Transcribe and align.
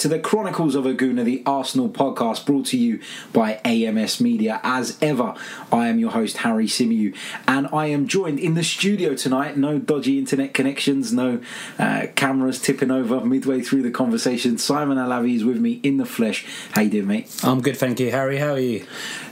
to 0.00 0.08
the 0.08 0.18
Chronicles 0.18 0.74
of 0.74 0.86
a 0.86 0.94
Gooner, 0.94 1.24
the 1.24 1.42
Arsenal 1.44 1.90
podcast 1.90 2.46
brought 2.46 2.64
to 2.66 2.78
you 2.78 3.00
by 3.34 3.60
AMS 3.66 4.18
Media. 4.18 4.58
As 4.62 4.96
ever, 5.02 5.34
I 5.70 5.88
am 5.88 5.98
your 5.98 6.12
host, 6.12 6.38
Harry 6.38 6.64
Symeou, 6.64 7.14
and 7.46 7.68
I 7.70 7.88
am 7.88 8.08
joined 8.08 8.38
in 8.38 8.54
the 8.54 8.64
studio 8.64 9.14
tonight. 9.14 9.58
No 9.58 9.78
dodgy 9.78 10.18
internet 10.18 10.54
connections, 10.54 11.12
no 11.12 11.42
uh, 11.78 12.06
cameras 12.16 12.58
tipping 12.58 12.90
over 12.90 13.20
midway 13.20 13.60
through 13.60 13.82
the 13.82 13.90
conversation. 13.90 14.56
Simon 14.56 14.96
Alavi 14.96 15.36
is 15.36 15.44
with 15.44 15.60
me 15.60 15.80
in 15.82 15.98
the 15.98 16.06
flesh. 16.06 16.46
How 16.72 16.80
you 16.80 16.90
doing, 16.90 17.06
mate? 17.06 17.40
I'm 17.42 17.60
good, 17.60 17.76
thank 17.76 18.00
you. 18.00 18.10
Harry, 18.10 18.38
how 18.38 18.52
are 18.52 18.58
you? 18.58 18.86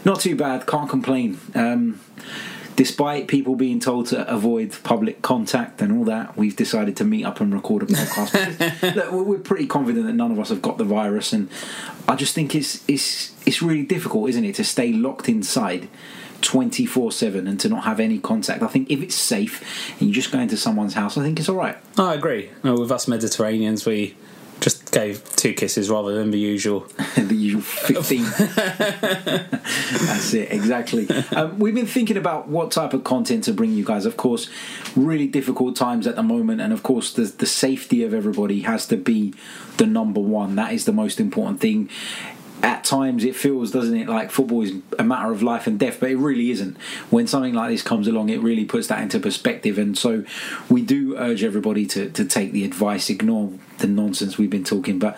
Not 0.04 0.20
too 0.20 0.36
bad, 0.36 0.66
can't 0.66 0.90
complain. 0.90 1.38
Um, 1.54 1.98
despite 2.78 3.26
people 3.26 3.56
being 3.56 3.80
told 3.80 4.06
to 4.06 4.32
avoid 4.32 4.72
public 4.84 5.20
contact 5.20 5.82
and 5.82 5.90
all 5.98 6.04
that, 6.04 6.36
we've 6.36 6.54
decided 6.54 6.96
to 6.96 7.04
meet 7.04 7.24
up 7.24 7.40
and 7.40 7.52
record 7.52 7.82
a 7.82 7.86
podcast. 7.86 8.94
Look, 8.94 9.10
we're 9.10 9.38
pretty 9.40 9.66
confident 9.66 10.06
that 10.06 10.12
none 10.12 10.30
of 10.30 10.38
us 10.38 10.50
have 10.50 10.62
got 10.62 10.78
the 10.78 10.84
virus, 10.84 11.32
and 11.32 11.50
I 12.06 12.14
just 12.14 12.36
think 12.36 12.54
it's 12.54 12.88
it's 12.88 13.34
it's 13.44 13.60
really 13.60 13.82
difficult, 13.82 14.30
isn't 14.30 14.44
it, 14.44 14.54
to 14.54 14.64
stay 14.64 14.92
locked 14.92 15.28
inside. 15.28 15.88
24 16.40 17.10
7 17.10 17.48
and 17.48 17.58
to 17.58 17.68
not 17.68 17.82
have 17.82 17.98
any 17.98 18.20
contact. 18.20 18.62
I 18.62 18.68
think 18.68 18.92
if 18.92 19.02
it's 19.02 19.16
safe 19.16 19.92
and 19.98 20.06
you 20.06 20.14
just 20.14 20.30
go 20.30 20.38
into 20.38 20.56
someone's 20.56 20.94
house, 20.94 21.18
I 21.18 21.22
think 21.24 21.40
it's 21.40 21.48
all 21.48 21.56
right. 21.56 21.76
I 21.98 22.14
agree. 22.14 22.50
with 22.62 22.92
us 22.92 23.08
Mediterraneans, 23.08 23.84
we 23.84 24.14
just 24.60 24.90
gave 24.90 25.24
two 25.36 25.52
kisses 25.54 25.88
rather 25.90 26.14
than 26.14 26.30
the 26.30 26.38
usual. 26.38 26.80
the 27.16 27.34
usual 27.34 27.62
15. 27.62 28.22
That's 30.06 30.34
it, 30.34 30.52
exactly. 30.52 31.08
Um, 31.34 31.58
we've 31.58 31.74
been 31.74 31.86
thinking 31.86 32.16
about 32.16 32.48
what 32.48 32.70
type 32.70 32.92
of 32.92 33.04
content 33.04 33.44
to 33.44 33.52
bring 33.52 33.72
you 33.72 33.84
guys. 33.84 34.06
Of 34.06 34.16
course, 34.16 34.48
really 34.96 35.26
difficult 35.26 35.76
times 35.76 36.06
at 36.06 36.16
the 36.16 36.22
moment, 36.22 36.60
and 36.60 36.72
of 36.72 36.82
course, 36.82 37.12
the, 37.12 37.22
the 37.22 37.46
safety 37.46 38.02
of 38.02 38.12
everybody 38.12 38.62
has 38.62 38.86
to 38.86 38.96
be 38.96 39.34
the 39.76 39.86
number 39.86 40.20
one. 40.20 40.56
That 40.56 40.72
is 40.72 40.84
the 40.84 40.92
most 40.92 41.20
important 41.20 41.60
thing 41.60 41.88
at 42.62 42.82
times 42.82 43.24
it 43.24 43.36
feels, 43.36 43.70
doesn't 43.70 43.96
it, 43.96 44.08
like 44.08 44.30
football 44.30 44.62
is 44.62 44.72
a 44.98 45.04
matter 45.04 45.30
of 45.30 45.42
life 45.42 45.66
and 45.66 45.78
death, 45.78 46.00
but 46.00 46.10
it 46.10 46.16
really 46.16 46.50
isn't. 46.50 46.76
When 47.10 47.26
something 47.26 47.54
like 47.54 47.70
this 47.70 47.82
comes 47.82 48.08
along, 48.08 48.30
it 48.30 48.40
really 48.40 48.64
puts 48.64 48.88
that 48.88 49.00
into 49.00 49.20
perspective. 49.20 49.78
And 49.78 49.96
so 49.96 50.24
we 50.68 50.82
do 50.82 51.16
urge 51.16 51.44
everybody 51.44 51.86
to, 51.86 52.10
to 52.10 52.24
take 52.24 52.52
the 52.52 52.64
advice, 52.64 53.10
ignore 53.10 53.52
the 53.78 53.86
nonsense 53.86 54.38
we've 54.38 54.50
been 54.50 54.64
talking, 54.64 54.98
but 54.98 55.16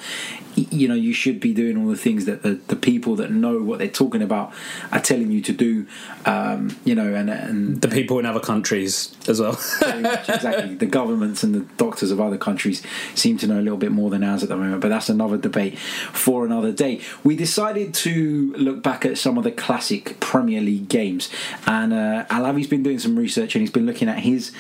you 0.57 0.89
know, 0.89 0.95
you 0.95 1.13
should 1.13 1.41
be 1.41 1.55
doing 1.55 1.77
all 1.77 1.87
the 1.87 1.97
things 1.97 2.25
that 2.25 2.43
the, 2.43 2.55
the 2.67 2.77
people 2.77 3.17
that 3.17 3.31
know 3.31 3.63
what 3.63 3.79
they're 3.79 3.89
talking 3.89 4.23
about 4.23 4.53
are 4.93 5.01
telling 5.01 5.31
you 5.31 5.41
to 5.41 5.53
do, 5.53 5.87
um, 6.27 6.77
you 6.85 6.95
know, 6.95 7.15
and, 7.15 7.31
and 7.31 7.81
the 7.81 7.89
people 7.89 8.19
in 8.19 8.27
other 8.27 8.41
countries 8.41 9.15
as 9.29 9.41
well. 9.41 9.53
exactly. 9.83 10.75
The 10.75 10.87
governments 10.87 11.43
and 11.43 11.55
the 11.55 11.61
doctors 11.77 12.11
of 12.11 12.21
other 12.21 12.37
countries 12.37 12.83
seem 13.15 13.39
to 13.39 13.47
know 13.47 13.59
a 13.59 13.63
little 13.63 13.79
bit 13.79 13.93
more 13.93 14.11
than 14.11 14.25
ours 14.25 14.43
at 14.43 14.49
the 14.49 14.57
moment, 14.57 14.81
but 14.81 14.89
that's 14.89 15.09
another 15.09 15.37
debate 15.37 15.79
for 15.79 16.45
another 16.45 16.73
day. 16.73 17.01
We 17.23 17.37
decided 17.37 17.95
to 17.95 18.53
look 18.57 18.83
back 18.83 19.05
at 19.05 19.19
some 19.19 19.39
of 19.39 19.45
the 19.45 19.53
classic 19.53 20.19
Premier 20.21 20.61
League 20.61 20.89
games, 20.89 21.31
and 21.67 21.93
uh, 21.93 22.25
Alavi's 22.29 22.67
been 22.67 22.83
doing 22.83 22.99
some 22.99 23.17
research 23.17 23.55
and 23.55 23.61
he's 23.61 23.71
been 23.71 23.87
looking 23.87 24.09
at 24.09 24.21
his 24.21 24.53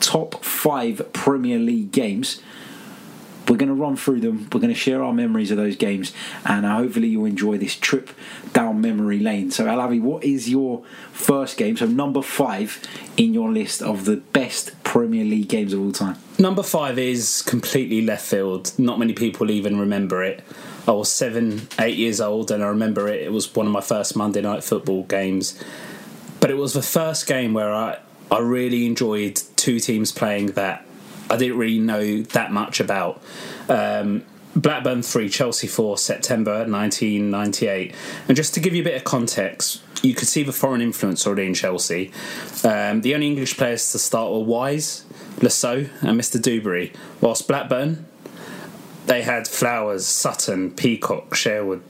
top 0.00 0.44
five 0.44 1.12
Premier 1.12 1.58
League 1.58 1.90
games 1.90 2.40
we're 3.48 3.56
going 3.56 3.68
to 3.68 3.74
run 3.74 3.96
through 3.96 4.20
them. 4.20 4.48
We're 4.52 4.60
going 4.60 4.72
to 4.72 4.78
share 4.78 5.02
our 5.02 5.12
memories 5.12 5.50
of 5.50 5.56
those 5.56 5.76
games, 5.76 6.12
and 6.44 6.66
uh, 6.66 6.76
hopefully 6.76 7.08
you'll 7.08 7.26
enjoy 7.26 7.58
this 7.58 7.76
trip 7.76 8.10
down 8.52 8.80
memory 8.80 9.18
lane. 9.18 9.50
So, 9.50 9.66
Alavi, 9.66 10.00
what 10.00 10.24
is 10.24 10.48
your 10.48 10.82
first 11.12 11.56
game? 11.56 11.76
So, 11.76 11.86
number 11.86 12.22
five 12.22 12.82
in 13.16 13.34
your 13.34 13.52
list 13.52 13.82
of 13.82 14.04
the 14.04 14.16
best 14.16 14.82
Premier 14.84 15.24
League 15.24 15.48
games 15.48 15.72
of 15.72 15.80
all 15.80 15.92
time. 15.92 16.16
Number 16.38 16.62
five 16.62 16.98
is 16.98 17.42
completely 17.42 18.02
left 18.02 18.24
field. 18.24 18.72
Not 18.78 18.98
many 18.98 19.12
people 19.12 19.50
even 19.50 19.78
remember 19.78 20.22
it. 20.22 20.42
I 20.88 20.92
was 20.92 21.10
seven, 21.10 21.68
eight 21.78 21.96
years 21.96 22.20
old, 22.20 22.50
and 22.50 22.62
I 22.62 22.68
remember 22.68 23.08
it. 23.08 23.22
It 23.22 23.32
was 23.32 23.54
one 23.54 23.66
of 23.66 23.72
my 23.72 23.80
first 23.80 24.16
Monday 24.16 24.40
night 24.40 24.62
football 24.62 25.02
games, 25.04 25.62
but 26.40 26.50
it 26.50 26.56
was 26.56 26.72
the 26.72 26.82
first 26.82 27.26
game 27.26 27.54
where 27.54 27.74
I 27.74 27.98
I 28.30 28.40
really 28.40 28.86
enjoyed 28.86 29.40
two 29.56 29.78
teams 29.78 30.10
playing 30.12 30.48
that 30.52 30.85
I 31.30 31.36
didn't 31.36 31.58
really 31.58 31.78
know 31.78 32.22
that 32.22 32.52
much 32.52 32.80
about. 32.80 33.22
Um, 33.68 34.24
Blackburn 34.54 35.02
3, 35.02 35.28
Chelsea 35.28 35.66
4, 35.66 35.98
September 35.98 36.58
1998. 36.66 37.94
And 38.26 38.36
just 38.36 38.54
to 38.54 38.60
give 38.60 38.74
you 38.74 38.80
a 38.80 38.84
bit 38.84 38.96
of 38.96 39.04
context, 39.04 39.82
you 40.02 40.14
could 40.14 40.28
see 40.28 40.42
the 40.42 40.52
foreign 40.52 40.80
influence 40.80 41.26
already 41.26 41.46
in 41.46 41.54
Chelsea. 41.54 42.10
Um, 42.64 43.02
the 43.02 43.14
only 43.14 43.26
English 43.26 43.56
players 43.56 43.92
to 43.92 43.98
start 43.98 44.32
were 44.32 44.40
Wise, 44.40 45.04
Saux, 45.46 45.90
and 46.00 46.18
Mr. 46.18 46.40
Duberry, 46.40 46.94
whilst 47.20 47.46
Blackburn, 47.46 48.06
they 49.06 49.22
had 49.22 49.46
Flowers, 49.46 50.06
Sutton, 50.06 50.70
Peacock, 50.70 51.34
Sherwood, 51.34 51.82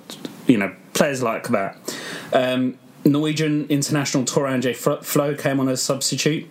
you 0.47 0.59
know, 0.59 0.75
players 0.93 1.23
like 1.23 1.49
that. 1.49 1.77
Um, 2.33 2.79
Norwegian 3.05 3.67
international 3.69 4.25
Tore 4.25 4.47
André 4.47 4.75
Flo 4.75 5.35
came 5.35 5.61
on 5.61 5.69
as 5.69 5.81
substitute, 5.81 6.49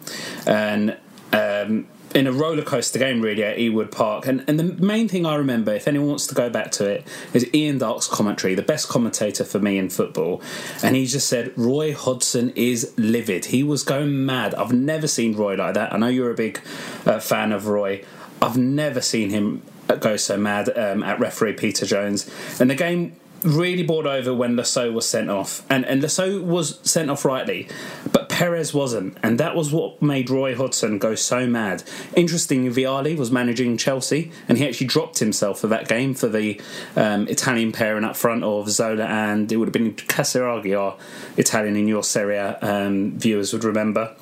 and 0.48 0.98
um, 1.34 1.88
in 2.16 2.28
a 2.28 2.32
roller 2.32 2.64
coaster 2.64 2.98
game 2.98 3.22
really 3.22 3.44
at 3.44 3.58
Ewood 3.58 3.92
Park. 3.92 4.26
And 4.26 4.44
and 4.48 4.58
the 4.58 4.64
main 4.64 5.08
thing 5.08 5.26
I 5.26 5.36
remember, 5.36 5.74
if 5.74 5.88
anyone 5.88 6.08
wants 6.08 6.26
to 6.28 6.34
go 6.34 6.50
back 6.50 6.72
to 6.72 6.90
it, 6.90 7.06
is 7.34 7.48
Ian 7.54 7.78
Darke's 7.78 8.08
commentary, 8.08 8.56
the 8.56 8.64
best 8.64 8.88
commentator 8.88 9.44
for 9.44 9.60
me 9.60 9.78
in 9.78 9.90
football. 9.90 10.42
And 10.82 10.96
he 10.96 11.06
just 11.06 11.28
said 11.28 11.52
Roy 11.58 11.94
Hodgson 11.94 12.52
is 12.56 12.94
livid. 12.98 13.46
He 13.46 13.62
was 13.62 13.84
going 13.84 14.26
mad. 14.26 14.56
I've 14.56 14.74
never 14.74 15.08
seen 15.08 15.36
Roy 15.36 15.56
like 15.56 15.74
that. 15.76 15.94
I 15.94 15.98
know 15.98 16.08
you're 16.08 16.32
a 16.32 16.36
big 16.36 16.62
uh, 17.06 17.20
fan 17.20 17.52
of 17.52 17.68
Roy. 17.68 18.04
I've 18.42 18.58
never 18.58 19.02
seen 19.02 19.30
him 19.30 19.62
go 20.00 20.18
so 20.18 20.38
mad 20.38 20.76
um, 20.78 21.04
at 21.04 21.20
referee 21.20 21.54
Peter 21.54 21.86
Jones. 21.86 22.30
And 22.60 22.70
the 22.70 22.76
game 22.76 23.18
really 23.44 23.84
bored 23.84 24.08
over 24.08 24.34
when 24.34 24.56
Lasso 24.56 24.92
was 24.92 25.08
sent 25.08 25.30
off, 25.30 25.64
and 25.70 25.86
and 25.86 26.10
Saux 26.10 26.44
was 26.44 26.80
sent 26.90 27.10
off 27.10 27.26
rightly, 27.26 27.68
but 28.12 28.25
Perez 28.36 28.74
wasn't, 28.74 29.18
and 29.24 29.40
that 29.40 29.56
was 29.56 29.72
what 29.72 30.02
made 30.02 30.30
Roy 30.30 30.54
Hodgson 30.54 31.00
go 31.00 31.16
so 31.16 31.48
mad. 31.48 31.84
Interestingly, 32.18 32.70
Vialli 32.70 33.16
was 33.16 33.32
managing 33.32 33.78
Chelsea, 33.78 34.30
and 34.50 34.58
he 34.58 34.68
actually 34.68 34.88
dropped 34.88 35.20
himself 35.20 35.62
for 35.62 35.68
that 35.68 35.88
game 35.88 36.14
for 36.14 36.28
the 36.28 36.60
um, 36.98 37.30
Italian 37.30 37.72
pairing 37.72 38.04
up 38.04 38.18
front 38.18 38.44
of 38.44 38.70
Zola 38.70 39.06
and 39.06 39.50
it 39.50 39.56
would 39.56 39.70
have 39.70 39.74
been 39.74 39.94
Casiraghi, 39.94 40.78
our 40.78 40.98
Italian 41.38 41.78
in 41.78 41.88
your 41.88 42.04
Serie 42.04 42.36
A 42.36 42.60
um, 42.62 43.18
viewers 43.18 43.54
would 43.54 43.64
remember. 43.64 44.14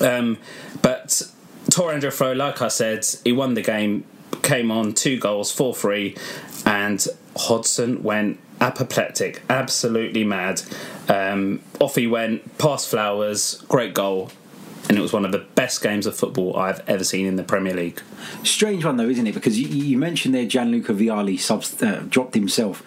Um, 0.00 0.38
but 0.80 1.20
Tore 1.68 1.92
André 1.92 2.14
Flo, 2.14 2.32
like 2.32 2.62
I 2.62 2.68
said, 2.68 3.04
he 3.22 3.32
won 3.32 3.52
the 3.52 3.60
game, 3.60 4.06
came 4.40 4.70
on 4.70 4.94
two 4.94 5.20
goals, 5.20 5.52
four 5.52 5.74
free, 5.74 6.16
and 6.64 7.06
Hodgson 7.36 8.02
went 8.02 8.40
apoplectic, 8.60 9.42
absolutely 9.48 10.24
mad. 10.24 10.62
Um, 11.08 11.60
off 11.80 11.94
he 11.94 12.06
went, 12.06 12.58
past 12.58 12.88
Flowers, 12.88 13.62
great 13.68 13.94
goal, 13.94 14.30
and 14.88 14.96
it 14.96 15.00
was 15.00 15.12
one 15.12 15.24
of 15.24 15.32
the 15.32 15.38
best 15.38 15.82
games 15.82 16.06
of 16.06 16.16
football 16.16 16.56
I've 16.56 16.82
ever 16.88 17.04
seen 17.04 17.26
in 17.26 17.36
the 17.36 17.42
Premier 17.42 17.74
League. 17.74 18.00
Strange 18.44 18.84
one 18.84 18.96
though, 18.96 19.08
isn't 19.08 19.26
it? 19.26 19.34
Because 19.34 19.58
you, 19.58 19.68
you 19.68 19.98
mentioned 19.98 20.34
there 20.34 20.46
Gianluca 20.46 20.92
Vialli 20.92 21.38
subs, 21.38 21.82
uh, 21.82 22.04
dropped 22.08 22.34
himself. 22.34 22.82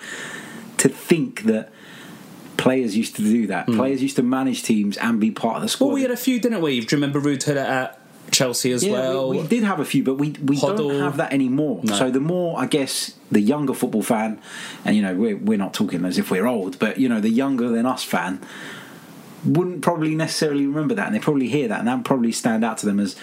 To 0.77 0.87
think 0.87 1.43
that 1.43 1.73
players 2.55 2.95
used 2.95 3.17
to 3.17 3.21
do 3.21 3.47
that, 3.47 3.67
mm. 3.67 3.75
players 3.75 4.01
used 4.01 4.15
to 4.15 4.23
manage 4.23 4.63
teams 4.63 4.95
and 4.95 5.19
be 5.19 5.29
part 5.29 5.57
of 5.57 5.61
the 5.61 5.67
squad. 5.67 5.87
Well, 5.87 5.95
we 5.95 6.03
had 6.03 6.11
a 6.11 6.17
few, 6.17 6.39
didn't 6.39 6.61
we? 6.61 6.79
Do 6.79 6.95
you 6.95 7.01
remember 7.01 7.19
Ruud 7.19 7.45
at 7.53 7.98
Chelsea 8.31 8.71
as 8.71 8.83
yeah, 8.83 8.93
well. 8.93 9.29
We, 9.29 9.39
we, 9.39 9.47
did 9.47 9.63
have 9.63 9.79
a 9.79 9.85
few, 9.85 10.03
but 10.03 10.15
we 10.15 10.31
we 10.43 10.57
Hoddle. 10.57 10.77
don't 10.77 10.99
have 10.99 11.17
that 11.17 11.33
anymore. 11.33 11.81
No. 11.83 11.95
So 11.95 12.11
the 12.11 12.19
more, 12.19 12.59
I 12.59 12.65
guess, 12.65 13.15
the 13.31 13.41
younger 13.41 13.73
football 13.73 14.03
fan, 14.03 14.41
and 14.85 14.95
you 14.95 15.01
know, 15.01 15.15
we're 15.15 15.37
we're 15.37 15.57
not 15.57 15.73
talking 15.73 16.05
as 16.05 16.17
if 16.17 16.31
we're 16.31 16.47
old, 16.47 16.79
but 16.79 16.97
you 16.97 17.09
know, 17.09 17.19
the 17.19 17.29
younger 17.29 17.69
than 17.69 17.85
us 17.85 18.03
fan 18.03 18.41
wouldn't 19.45 19.81
probably 19.81 20.15
necessarily 20.15 20.67
remember 20.67 20.95
that, 20.95 21.07
and 21.07 21.15
they 21.15 21.19
probably 21.19 21.47
hear 21.47 21.67
that, 21.67 21.79
and 21.79 21.87
that 21.87 21.95
would 21.95 22.05
probably 22.05 22.31
stand 22.31 22.65
out 22.65 22.77
to 22.79 22.85
them 22.85 22.99
as, 22.99 23.15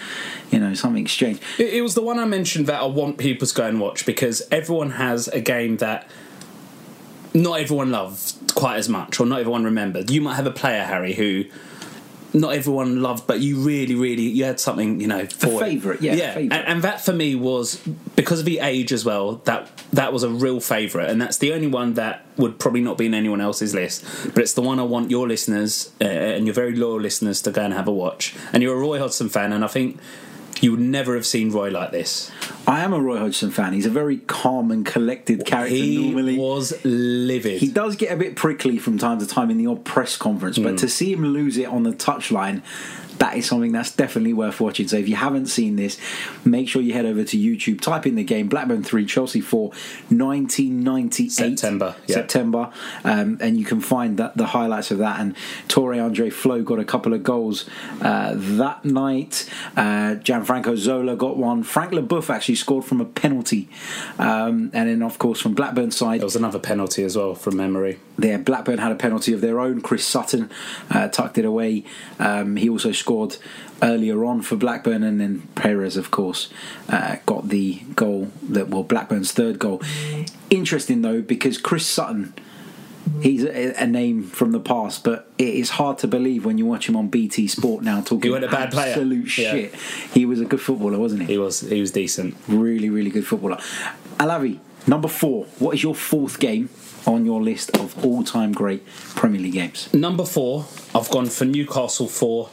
you 0.51 0.59
know, 0.59 0.73
something 0.73 1.07
strange. 1.07 1.39
It, 1.59 1.75
it 1.75 1.81
was 1.81 1.93
the 1.93 2.01
one 2.01 2.19
I 2.19 2.25
mentioned 2.25 2.67
that 2.67 2.81
I 2.81 2.85
want 2.85 3.17
people 3.17 3.47
to 3.47 3.53
go 3.53 3.67
and 3.67 3.79
watch 3.79 4.05
because 4.05 4.41
everyone 4.51 4.91
has 4.91 5.27
a 5.27 5.39
game 5.39 5.77
that 5.77 6.09
not 7.33 7.59
everyone 7.59 7.91
loved 7.91 8.33
quite 8.55 8.77
as 8.77 8.89
much, 8.89 9.19
or 9.19 9.25
not 9.25 9.39
everyone 9.39 9.63
remembered. 9.63 10.09
You 10.09 10.21
might 10.21 10.35
have 10.35 10.47
a 10.47 10.51
player, 10.51 10.83
Harry, 10.83 11.13
who 11.13 11.45
not 12.33 12.53
everyone 12.53 13.01
loved, 13.01 13.27
but 13.27 13.39
you 13.39 13.57
really, 13.57 13.95
really, 13.95 14.23
you 14.23 14.43
had 14.43 14.59
something, 14.59 14.99
you 14.99 15.07
know, 15.07 15.25
for 15.25 15.59
favourite, 15.59 16.01
yeah, 16.01 16.13
yeah, 16.13 16.33
favourite. 16.33 16.59
And, 16.59 16.67
and, 16.67 16.81
that 16.83 17.01
for 17.01 17.13
me 17.13 17.35
was 17.35 17.77
because 18.15 18.39
of 18.39 18.45
the 18.45 18.59
age 18.59 18.91
as 18.91 19.05
well. 19.05 19.35
That 19.45 19.69
that 19.93 20.13
was 20.13 20.23
a 20.23 20.29
real 20.29 20.59
favourite, 20.59 21.09
and 21.09 21.21
that's 21.21 21.37
the 21.37 21.53
only 21.53 21.67
one 21.67 21.93
that 21.93 22.25
would 22.37 22.59
probably 22.59 22.81
not 22.81 22.97
be 22.97 23.05
in 23.05 23.13
anyone 23.13 23.41
else's 23.41 23.73
list. 23.73 24.03
But 24.33 24.39
it's 24.39 24.53
the 24.53 24.61
one 24.61 24.79
I 24.79 24.83
want 24.83 25.09
your 25.09 25.27
listeners 25.27 25.91
uh, 26.01 26.05
and 26.05 26.45
your 26.45 26.53
very 26.53 26.75
loyal 26.75 26.99
listeners 26.99 27.41
to 27.43 27.51
go 27.51 27.63
and 27.63 27.73
have 27.73 27.87
a 27.87 27.93
watch. 27.93 28.35
And 28.53 28.61
you're 28.61 28.75
a 28.75 28.79
Roy 28.79 28.99
Hodgson 28.99 29.29
fan, 29.29 29.53
and 29.53 29.63
I 29.63 29.67
think 29.67 29.99
you 30.61 30.71
would 30.71 30.79
never 30.79 31.15
have 31.15 31.25
seen 31.25 31.51
Roy 31.51 31.69
like 31.69 31.91
this. 31.91 32.31
I 32.67 32.83
am 32.83 32.93
a 32.93 32.99
Roy 32.99 33.17
Hodgson 33.17 33.51
fan. 33.51 33.73
He's 33.73 33.85
a 33.85 33.91
very 33.91 34.17
calm 34.17 34.71
and 34.71 34.85
collected 34.85 35.45
character. 35.45 35.75
He 35.75 36.05
normally 36.05 36.37
was 36.37 36.73
livid. 36.83 37.59
He 37.59 37.69
does 37.69 37.95
get 37.95 38.11
a 38.11 38.15
bit 38.15 38.35
prickly 38.35 38.77
from 38.77 38.97
time 38.97 39.19
to 39.19 39.27
time 39.27 39.49
in 39.51 39.57
the 39.57 39.67
odd 39.67 39.85
press 39.85 40.17
conference, 40.17 40.57
mm. 40.57 40.63
but 40.63 40.77
to 40.79 40.89
see 40.89 41.13
him 41.13 41.25
lose 41.25 41.57
it 41.57 41.67
on 41.67 41.83
the 41.83 41.91
touchline, 41.91 42.61
that 43.19 43.35
is 43.37 43.45
something 43.47 43.71
that's 43.71 43.91
definitely 43.91 44.33
worth 44.33 44.59
watching. 44.59 44.87
So 44.87 44.97
if 44.97 45.07
you 45.09 45.15
haven't 45.15 45.47
seen 45.47 45.75
this, 45.75 45.97
make 46.45 46.69
sure 46.69 46.81
you 46.81 46.93
head 46.93 47.05
over 47.05 47.23
to 47.23 47.37
YouTube, 47.37 47.81
type 47.81 48.05
in 48.05 48.15
the 48.15 48.23
game 48.23 48.47
Blackburn 48.47 48.83
3, 48.83 49.05
Chelsea 49.05 49.41
4, 49.41 49.71
1998. 50.09 51.31
September, 51.31 51.95
yeah. 52.05 52.15
September. 52.15 52.71
Um, 53.03 53.37
and 53.41 53.57
you 53.57 53.65
can 53.65 53.81
find 53.81 54.17
that, 54.17 54.37
the 54.37 54.47
highlights 54.47 54.91
of 54.91 54.99
that. 54.99 55.19
And 55.19 55.35
Tore 55.67 55.93
André 55.93 56.31
Flo 56.31 56.61
got 56.63 56.79
a 56.79 56.85
couple 56.85 57.13
of 57.13 57.23
goals 57.23 57.69
uh, 58.01 58.33
that 58.35 58.85
night. 58.85 59.49
Uh, 59.75 60.15
Gianfranco 60.21 60.77
Zola 60.77 61.15
got 61.15 61.37
one. 61.37 61.63
Frank 61.63 61.91
Leboeuf 61.93 62.29
actually 62.29 62.55
scored 62.55 62.85
from 62.85 63.01
a 63.01 63.05
penalty. 63.05 63.69
Um, 64.19 64.69
and 64.73 64.89
then, 64.89 65.01
of 65.01 65.17
course, 65.17 65.39
from 65.39 65.53
Blackburn's 65.53 65.97
side, 65.97 66.19
There 66.19 66.25
was 66.25 66.35
another 66.35 66.59
penalty 66.59 67.03
as 67.03 67.17
well 67.17 67.35
from 67.35 67.57
memory. 67.57 67.99
there 68.17 68.37
Blackburn 68.37 68.77
had 68.79 68.91
a 68.91 68.95
penalty 68.95 69.33
of 69.33 69.41
their 69.41 69.59
own. 69.59 69.81
Chris 69.81 70.05
Sutton 70.05 70.49
uh, 70.89 71.07
tucked 71.07 71.37
it 71.37 71.45
away. 71.45 71.83
Um, 72.19 72.55
he 72.55 72.69
also 72.69 72.91
scored 72.91 73.06
earlier 73.81 74.25
on 74.25 74.41
for 74.41 74.55
Blackburn, 74.55 75.03
and 75.03 75.19
then 75.19 75.47
Perez, 75.55 75.97
of 75.97 76.11
course, 76.11 76.49
uh, 76.89 77.17
got 77.25 77.49
the 77.49 77.75
goal 77.95 78.31
that 78.49 78.69
well 78.69 78.83
Blackburn's 78.83 79.31
third 79.31 79.59
goal. 79.59 79.81
Interesting 80.49 81.01
though, 81.01 81.21
because 81.21 81.57
Chris 81.57 81.85
Sutton. 81.85 82.33
He's 83.21 83.45
a, 83.45 83.73
a 83.81 83.87
name 83.87 84.23
from 84.23 84.51
the 84.51 84.59
past, 84.59 85.05
but 85.05 85.31
it 85.37 85.47
is 85.53 85.69
hard 85.69 85.97
to 85.99 86.07
believe 86.09 86.43
when 86.43 86.57
you 86.57 86.65
watch 86.65 86.89
him 86.89 86.97
on 86.97 87.07
BT 87.07 87.47
Sport 87.47 87.81
now 87.81 88.01
talking 88.01 88.23
He 88.23 88.29
wasn't 88.29 88.51
a 88.51 88.55
bad 88.55 88.69
player. 88.71 88.89
absolute 88.89 89.37
Yeah. 89.37 89.51
shit. 89.51 89.75
He 90.13 90.25
was 90.25 90.41
a 90.41 90.45
good 90.45 90.59
footballer, 90.59 90.99
wasn't 90.99 91.21
he? 91.21 91.27
He 91.27 91.37
was 91.37 91.61
he 91.61 91.79
was 91.79 91.91
decent. 91.91 92.35
Really, 92.49 92.89
really 92.89 93.09
good 93.09 93.25
footballer. 93.25 93.59
Alavi, 94.19 94.59
number 94.87 95.07
four. 95.07 95.45
What 95.57 95.73
is 95.75 95.83
your 95.83 95.95
fourth 95.95 96.37
game 96.41 96.69
on 97.05 97.25
your 97.25 97.41
list 97.41 97.77
of 97.77 97.97
all-time 98.05 98.51
great 98.51 98.85
Premier 99.15 99.39
League 99.39 99.53
games? 99.53 99.91
Number 99.93 100.25
four, 100.25 100.65
I've 100.93 101.09
gone 101.09 101.27
for 101.27 101.45
Newcastle 101.45 102.09
four, 102.09 102.49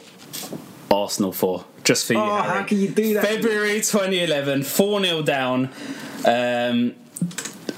Arsenal 0.91 1.33
for 1.33 1.65
Just 1.83 2.07
for 2.07 2.15
you. 2.15 2.21
Oh, 2.21 2.43
Harry. 2.43 2.59
how 2.59 2.63
can 2.65 2.81
you 2.81 2.89
do 2.89 3.15
that? 3.15 3.25
February 3.25 3.81
2011, 3.81 4.63
4 4.63 5.05
0 5.05 5.23
down. 5.23 5.71
Um, 6.25 6.95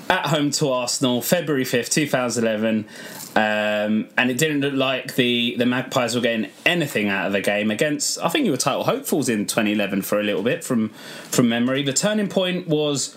at 0.09 0.27
home 0.27 0.51
to 0.53 0.71
Arsenal, 0.71 1.21
February 1.21 1.65
5th, 1.65 1.91
2011. 1.91 2.87
Um, 3.35 4.09
and 4.17 4.31
it 4.31 4.39
didn't 4.39 4.61
look 4.61 4.75
like 4.75 5.17
the, 5.17 5.57
the 5.59 5.67
Magpies 5.67 6.15
were 6.15 6.21
getting 6.21 6.51
anything 6.65 7.09
out 7.09 7.27
of 7.27 7.33
the 7.33 7.41
game 7.41 7.71
against. 7.71 8.19
I 8.21 8.29
think 8.29 8.47
you 8.47 8.51
were 8.51 8.57
title 8.57 8.85
hopefuls 8.85 9.29
in 9.29 9.47
2011 9.47 10.03
for 10.03 10.19
a 10.19 10.23
little 10.23 10.43
bit 10.43 10.65
from 10.65 10.89
from 10.89 11.49
memory. 11.49 11.83
The 11.83 11.93
turning 11.93 12.29
point 12.29 12.67
was 12.67 13.15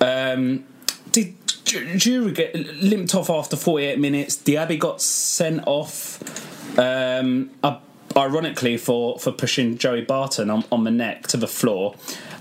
um, 0.00 0.64
did 1.10 1.34
Djourou 1.46 2.34
get 2.34 2.54
limped 2.54 3.14
off 3.16 3.30
after 3.30 3.56
48 3.56 3.98
minutes? 3.98 4.36
Diaby 4.36 4.78
got 4.78 5.02
sent 5.02 5.64
off. 5.66 6.78
Um, 6.78 7.50
uh, 7.62 7.78
ironically, 8.18 8.76
for, 8.76 9.18
for 9.18 9.32
pushing 9.32 9.78
Joey 9.78 10.02
Barton 10.02 10.50
on, 10.50 10.64
on 10.70 10.84
the 10.84 10.90
neck 10.90 11.26
to 11.28 11.36
the 11.36 11.48
floor, 11.48 11.94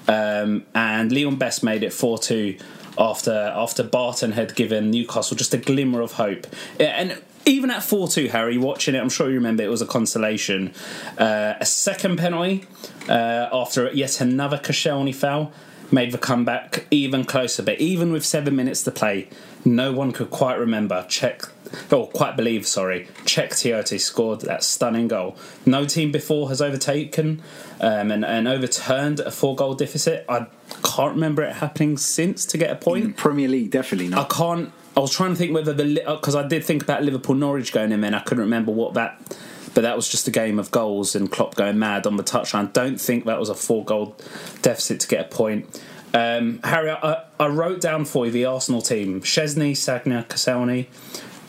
um, 0.07 0.65
and 0.73 1.11
Leon 1.11 1.35
Best 1.35 1.63
made 1.63 1.83
it 1.83 1.93
4 1.93 2.17
2 2.17 2.57
after 2.97 3.53
after 3.55 3.83
Barton 3.83 4.31
had 4.31 4.55
given 4.55 4.89
Newcastle 4.89 5.37
just 5.37 5.53
a 5.53 5.57
glimmer 5.57 6.01
of 6.01 6.13
hope. 6.13 6.47
Yeah, 6.79 6.87
And 6.87 7.21
even 7.45 7.71
at 7.71 7.83
4 7.83 8.07
2, 8.07 8.29
Harry, 8.29 8.57
watching 8.57 8.95
it, 8.95 8.99
I'm 8.99 9.09
sure 9.09 9.29
you 9.29 9.35
remember 9.35 9.63
it 9.63 9.69
was 9.69 9.81
a 9.81 9.85
consolation. 9.85 10.73
Uh, 11.17 11.53
a 11.59 11.65
second 11.65 12.17
penalty 12.17 12.65
uh, 13.07 13.49
after 13.53 13.91
yet 13.93 14.19
another 14.19 14.57
Koscielny 14.57 15.15
foul 15.15 15.51
made 15.91 16.11
the 16.11 16.17
comeback 16.17 16.85
even 16.91 17.23
closer. 17.23 17.63
But 17.63 17.79
even 17.79 18.11
with 18.11 18.25
seven 18.25 18.55
minutes 18.55 18.83
to 18.83 18.91
play, 18.91 19.29
no 19.63 19.93
one 19.93 20.11
could 20.11 20.29
quite 20.29 20.59
remember. 20.59 21.05
Check, 21.07 21.43
or 21.91 22.07
quite 22.09 22.35
believe, 22.35 22.67
sorry. 22.67 23.07
Cheick 23.23 23.49
Tiote 23.49 23.99
scored 23.99 24.41
that 24.41 24.63
stunning 24.63 25.07
goal. 25.07 25.35
No 25.65 25.85
team 25.85 26.11
before 26.11 26.49
has 26.49 26.61
overtaken 26.61 27.41
um, 27.79 28.11
and, 28.11 28.25
and 28.25 28.47
overturned 28.47 29.19
a 29.19 29.31
four 29.31 29.55
goal 29.55 29.73
deficit. 29.73 30.25
I 30.29 30.47
can't 30.83 31.13
remember 31.13 31.43
it 31.43 31.55
happening 31.55 31.97
since 31.97 32.45
to 32.47 32.57
get 32.57 32.71
a 32.71 32.75
point. 32.75 33.17
Premier 33.17 33.47
League, 33.47 33.71
definitely 33.71 34.09
not. 34.09 34.31
I 34.31 34.35
can't. 34.35 34.71
I 34.95 34.99
was 34.99 35.11
trying 35.11 35.31
to 35.31 35.35
think 35.35 35.53
whether 35.53 35.73
the 35.73 36.01
because 36.05 36.35
I 36.35 36.47
did 36.47 36.63
think 36.63 36.81
about 36.81 37.03
Liverpool 37.03 37.35
Norwich 37.35 37.71
going 37.71 37.91
in, 37.91 38.03
and 38.03 38.15
I 38.15 38.19
couldn't 38.19 38.43
remember 38.43 38.71
what 38.71 38.93
that. 38.95 39.37
But 39.73 39.81
that 39.81 39.95
was 39.95 40.09
just 40.09 40.27
a 40.27 40.31
game 40.31 40.57
of 40.57 40.71
goals 40.71 41.15
and 41.15 41.31
Klopp 41.31 41.53
going 41.53 41.77
mad 41.77 42.07
on 42.07 42.17
the 42.17 42.23
touchline. 42.23 42.73
Don't 42.73 42.99
think 42.99 43.25
that 43.25 43.39
was 43.39 43.49
a 43.49 43.53
four 43.53 43.85
goal 43.85 44.17
deficit 44.63 44.99
to 45.01 45.07
get 45.07 45.27
a 45.27 45.29
point. 45.29 45.81
Um, 46.15 46.61
Harry, 46.63 46.89
I, 46.89 47.25
I 47.39 47.47
wrote 47.47 47.79
down 47.79 48.05
for 48.05 48.25
you 48.25 48.31
the 48.31 48.45
Arsenal 48.45 48.81
team: 48.81 49.21
Szczesny, 49.21 49.73
Sagna, 49.73 50.25
Koscielny, 50.27 50.87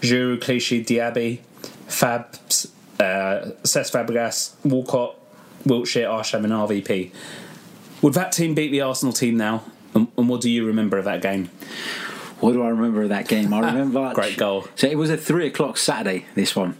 Djourou, 0.00 0.40
Clichy, 0.40 0.84
Diaby, 0.84 1.40
Fabs, 1.88 2.70
uh, 3.00 3.52
Cesc 3.62 3.92
Fabregas, 3.92 4.54
Walcott, 4.64 5.16
Wilshere, 5.64 6.08
Arshavin, 6.08 6.44
and 6.44 6.52
RVP. 6.52 7.12
Would 8.02 8.14
that 8.14 8.32
team 8.32 8.54
beat 8.54 8.70
the 8.70 8.80
Arsenal 8.80 9.12
team 9.12 9.36
now? 9.36 9.64
And, 9.94 10.08
and 10.16 10.28
what 10.28 10.40
do 10.40 10.50
you 10.50 10.66
remember 10.66 10.98
of 10.98 11.04
that 11.06 11.20
game? 11.22 11.50
What 12.40 12.52
do 12.52 12.62
I 12.62 12.68
remember 12.68 13.02
of 13.02 13.08
that 13.08 13.26
game? 13.26 13.52
I 13.52 13.60
remember 13.72 14.12
Great 14.14 14.36
goal. 14.36 14.68
So 14.76 14.86
it 14.86 14.96
was 14.96 15.10
a 15.10 15.16
three 15.16 15.46
o'clock 15.48 15.76
Saturday. 15.76 16.26
This 16.34 16.54
one, 16.54 16.78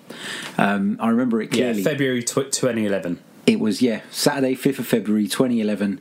um, 0.57 0.97
I 1.01 1.09
remember 1.09 1.43
it 1.43 1.49
clearly. 1.49 1.83
Yeah. 1.83 1.89
February 1.89 2.23
tw- 2.23 2.53
2011. 2.53 3.19
It 3.47 3.59
was 3.59 3.81
yeah 3.83 4.03
Saturday, 4.11 4.55
fifth 4.55 4.79
of 4.79 4.87
February, 4.87 5.27
twenty 5.27 5.61
eleven. 5.61 6.01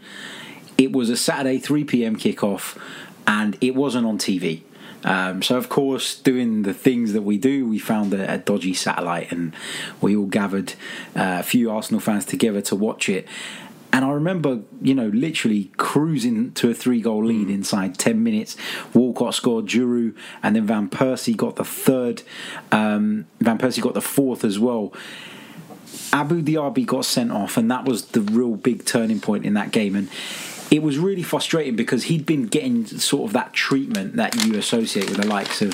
It 0.77 0.91
was 0.91 1.09
a 1.09 1.17
Saturday 1.17 1.57
three 1.59 1.85
p.m. 1.85 2.17
kickoff, 2.17 2.77
and 3.25 3.57
it 3.61 3.73
wasn't 3.73 4.05
on 4.05 4.17
TV. 4.17 4.61
Um, 5.03 5.41
so 5.41 5.57
of 5.57 5.69
course, 5.69 6.15
doing 6.15 6.63
the 6.63 6.73
things 6.73 7.13
that 7.13 7.21
we 7.21 7.37
do, 7.37 7.67
we 7.67 7.79
found 7.79 8.13
a, 8.13 8.33
a 8.33 8.37
dodgy 8.37 8.73
satellite, 8.73 9.31
and 9.31 9.53
we 10.01 10.15
all 10.15 10.25
gathered 10.25 10.73
uh, 11.15 11.37
a 11.39 11.43
few 11.43 11.71
Arsenal 11.71 11.99
fans 11.99 12.25
together 12.25 12.61
to 12.61 12.75
watch 12.75 13.07
it. 13.07 13.27
And 13.93 14.03
I 14.03 14.09
remember, 14.09 14.61
you 14.81 14.93
know, 14.93 15.07
literally 15.07 15.71
cruising 15.77 16.51
to 16.53 16.69
a 16.69 16.73
three-goal 16.73 17.25
lead 17.25 17.49
inside 17.49 17.97
ten 17.97 18.21
minutes. 18.21 18.57
Walcott 18.93 19.33
scored, 19.33 19.67
Djourou, 19.67 20.13
and 20.43 20.55
then 20.55 20.65
Van 20.65 20.89
Persie 20.89 21.37
got 21.37 21.55
the 21.55 21.63
third. 21.63 22.21
Um, 22.71 23.27
Van 23.39 23.57
Persie 23.57 23.81
got 23.81 23.93
the 23.93 24.01
fourth 24.01 24.43
as 24.43 24.59
well. 24.59 24.93
Abou 26.11 26.41
Diaby 26.41 26.85
got 26.85 27.05
sent 27.05 27.31
off, 27.31 27.55
and 27.55 27.71
that 27.71 27.85
was 27.85 28.07
the 28.07 28.21
real 28.21 28.55
big 28.55 28.85
turning 28.85 29.19
point 29.19 29.45
in 29.45 29.53
that 29.53 29.71
game. 29.71 29.95
And 29.95 30.09
it 30.71 30.83
was 30.83 30.97
really 30.97 31.23
frustrating 31.23 31.75
because 31.75 32.03
he'd 32.05 32.25
been 32.25 32.47
getting 32.47 32.85
sort 32.85 33.27
of 33.29 33.33
that 33.33 33.53
treatment 33.53 34.15
that 34.17 34.35
you 34.45 34.55
associate 34.55 35.09
with 35.09 35.17
the 35.17 35.27
likes 35.27 35.61
of 35.61 35.73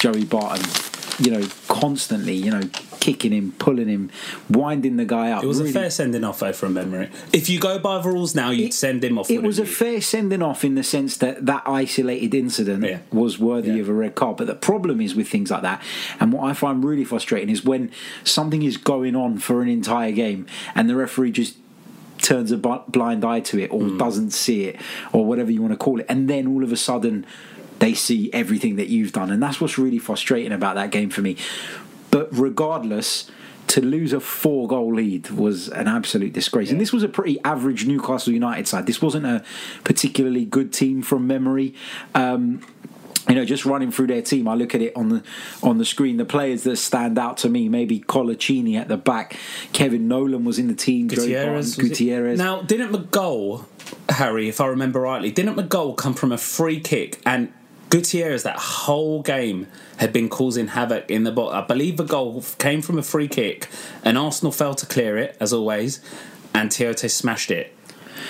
Joey 0.00 0.24
Barton, 0.24 0.64
you 1.24 1.30
know, 1.30 1.46
constantly, 1.68 2.34
you 2.34 2.50
know, 2.50 2.62
kicking 2.98 3.30
him, 3.30 3.52
pulling 3.58 3.86
him, 3.88 4.10
winding 4.50 4.96
the 4.96 5.04
guy 5.04 5.30
up. 5.30 5.44
It 5.44 5.46
was 5.46 5.58
really- 5.58 5.70
a 5.70 5.72
fair 5.74 5.90
sending 5.90 6.24
off, 6.24 6.40
though, 6.40 6.52
from 6.52 6.74
memory. 6.74 7.08
If 7.32 7.48
you 7.48 7.60
go 7.60 7.78
by 7.78 7.98
the 8.02 8.08
rules 8.08 8.34
now, 8.34 8.50
you'd 8.50 8.74
send 8.74 9.04
him 9.04 9.16
off. 9.16 9.30
It 9.30 9.44
was 9.44 9.60
a 9.60 9.62
you? 9.62 9.68
fair 9.68 10.00
sending 10.00 10.42
off 10.42 10.64
in 10.64 10.74
the 10.74 10.82
sense 10.82 11.16
that 11.18 11.46
that 11.46 11.62
isolated 11.66 12.34
incident 12.34 12.82
Yeah. 12.82 12.98
was 13.12 13.38
worthy 13.38 13.70
Yeah. 13.74 13.82
of 13.82 13.88
a 13.88 13.92
red 13.94 14.16
card. 14.16 14.38
But 14.38 14.48
the 14.48 14.54
problem 14.56 15.00
is 15.00 15.14
with 15.14 15.28
things 15.28 15.52
like 15.52 15.62
that, 15.62 15.80
and 16.18 16.32
what 16.32 16.44
I 16.50 16.52
find 16.52 16.84
really 16.84 17.04
frustrating 17.04 17.48
is 17.48 17.64
when 17.64 17.90
something 18.24 18.64
is 18.64 18.76
going 18.76 19.14
on 19.14 19.38
for 19.38 19.62
an 19.62 19.68
entire 19.68 20.10
game 20.12 20.46
and 20.74 20.90
the 20.90 20.96
referee 20.96 21.30
just 21.30 21.54
turns 22.26 22.50
a 22.52 22.58
blind 22.58 23.24
eye 23.24 23.40
to 23.50 23.58
it 23.64 23.68
or 23.70 23.80
Hmm. 23.80 23.98
doesn't 24.04 24.32
see 24.32 24.58
it 24.64 24.76
or 25.12 25.24
whatever 25.24 25.50
you 25.54 25.60
want 25.64 25.72
to 25.72 25.82
call 25.86 26.00
it, 26.00 26.06
and 26.08 26.28
then 26.28 26.46
all 26.46 26.62
of 26.66 26.72
a 26.72 26.76
sudden 26.76 27.24
they 27.78 27.94
see 27.94 28.30
everything 28.32 28.76
that 28.76 28.88
you've 28.88 29.12
done, 29.12 29.30
and 29.30 29.40
that's 29.42 29.60
what's 29.60 29.78
really 29.78 29.98
frustrating 29.98 30.52
about 30.52 30.74
that 30.74 30.90
game 30.90 31.10
for 31.10 31.22
me. 31.22 31.36
But 32.10 32.28
regardless. 32.32 33.30
To 33.70 33.80
lose 33.80 34.12
a 34.12 34.20
four 34.20 34.68
goal 34.68 34.94
lead 34.94 35.28
was 35.30 35.68
an 35.68 35.88
absolute 35.88 36.32
disgrace. 36.32 36.70
And 36.70 36.80
this 36.80 36.92
was 36.92 37.02
a 37.02 37.08
pretty 37.08 37.36
average 37.42 37.84
Newcastle 37.84 38.32
United 38.32 38.68
side. 38.68 38.86
This 38.86 39.02
wasn't 39.02 39.26
a 39.26 39.42
particularly 39.82 40.44
good 40.44 40.72
team 40.72 41.02
from 41.02 41.26
memory. 41.26 41.74
Um, 42.14 42.60
you 43.28 43.34
know, 43.34 43.44
just 43.44 43.64
running 43.64 43.90
through 43.90 44.06
their 44.08 44.22
team, 44.22 44.46
I 44.46 44.54
look 44.54 44.74
at 44.74 44.82
it 44.82 44.96
on 44.96 45.08
the 45.08 45.22
on 45.62 45.78
the 45.78 45.84
screen. 45.84 46.16
The 46.16 46.24
players 46.24 46.62
that 46.64 46.76
stand 46.76 47.18
out 47.18 47.38
to 47.38 47.48
me, 47.48 47.68
maybe 47.68 48.00
Coloccini 48.00 48.76
at 48.76 48.88
the 48.88 48.96
back, 48.96 49.36
Kevin 49.72 50.08
Nolan 50.08 50.44
was 50.44 50.58
in 50.58 50.68
the 50.68 50.74
team, 50.74 51.08
Gutierrez. 51.08 51.76
Barton, 51.76 51.88
was 51.88 52.00
it? 52.00 52.38
Now, 52.38 52.62
didn't 52.62 52.92
the 52.92 52.98
goal, 52.98 53.66
Harry, 54.08 54.48
if 54.48 54.60
I 54.60 54.66
remember 54.66 55.00
rightly, 55.00 55.30
didn't 55.30 55.56
the 55.56 55.62
goal 55.62 55.94
come 55.94 56.14
from 56.14 56.32
a 56.32 56.38
free 56.38 56.80
kick? 56.80 57.20
And 57.26 57.52
Gutierrez, 57.90 58.42
that 58.44 58.58
whole 58.58 59.22
game, 59.22 59.66
had 59.98 60.12
been 60.12 60.28
causing 60.28 60.68
havoc 60.68 61.10
in 61.10 61.24
the 61.24 61.32
box. 61.32 61.54
I 61.54 61.62
believe 61.62 61.96
the 61.96 62.04
goal 62.04 62.44
came 62.58 62.82
from 62.82 62.98
a 62.98 63.02
free 63.02 63.28
kick, 63.28 63.68
and 64.04 64.18
Arsenal 64.18 64.52
failed 64.52 64.78
to 64.78 64.86
clear 64.86 65.16
it, 65.16 65.36
as 65.40 65.52
always, 65.52 66.00
and 66.54 66.70
Tiote 66.70 67.10
smashed 67.10 67.50
it. 67.50 67.72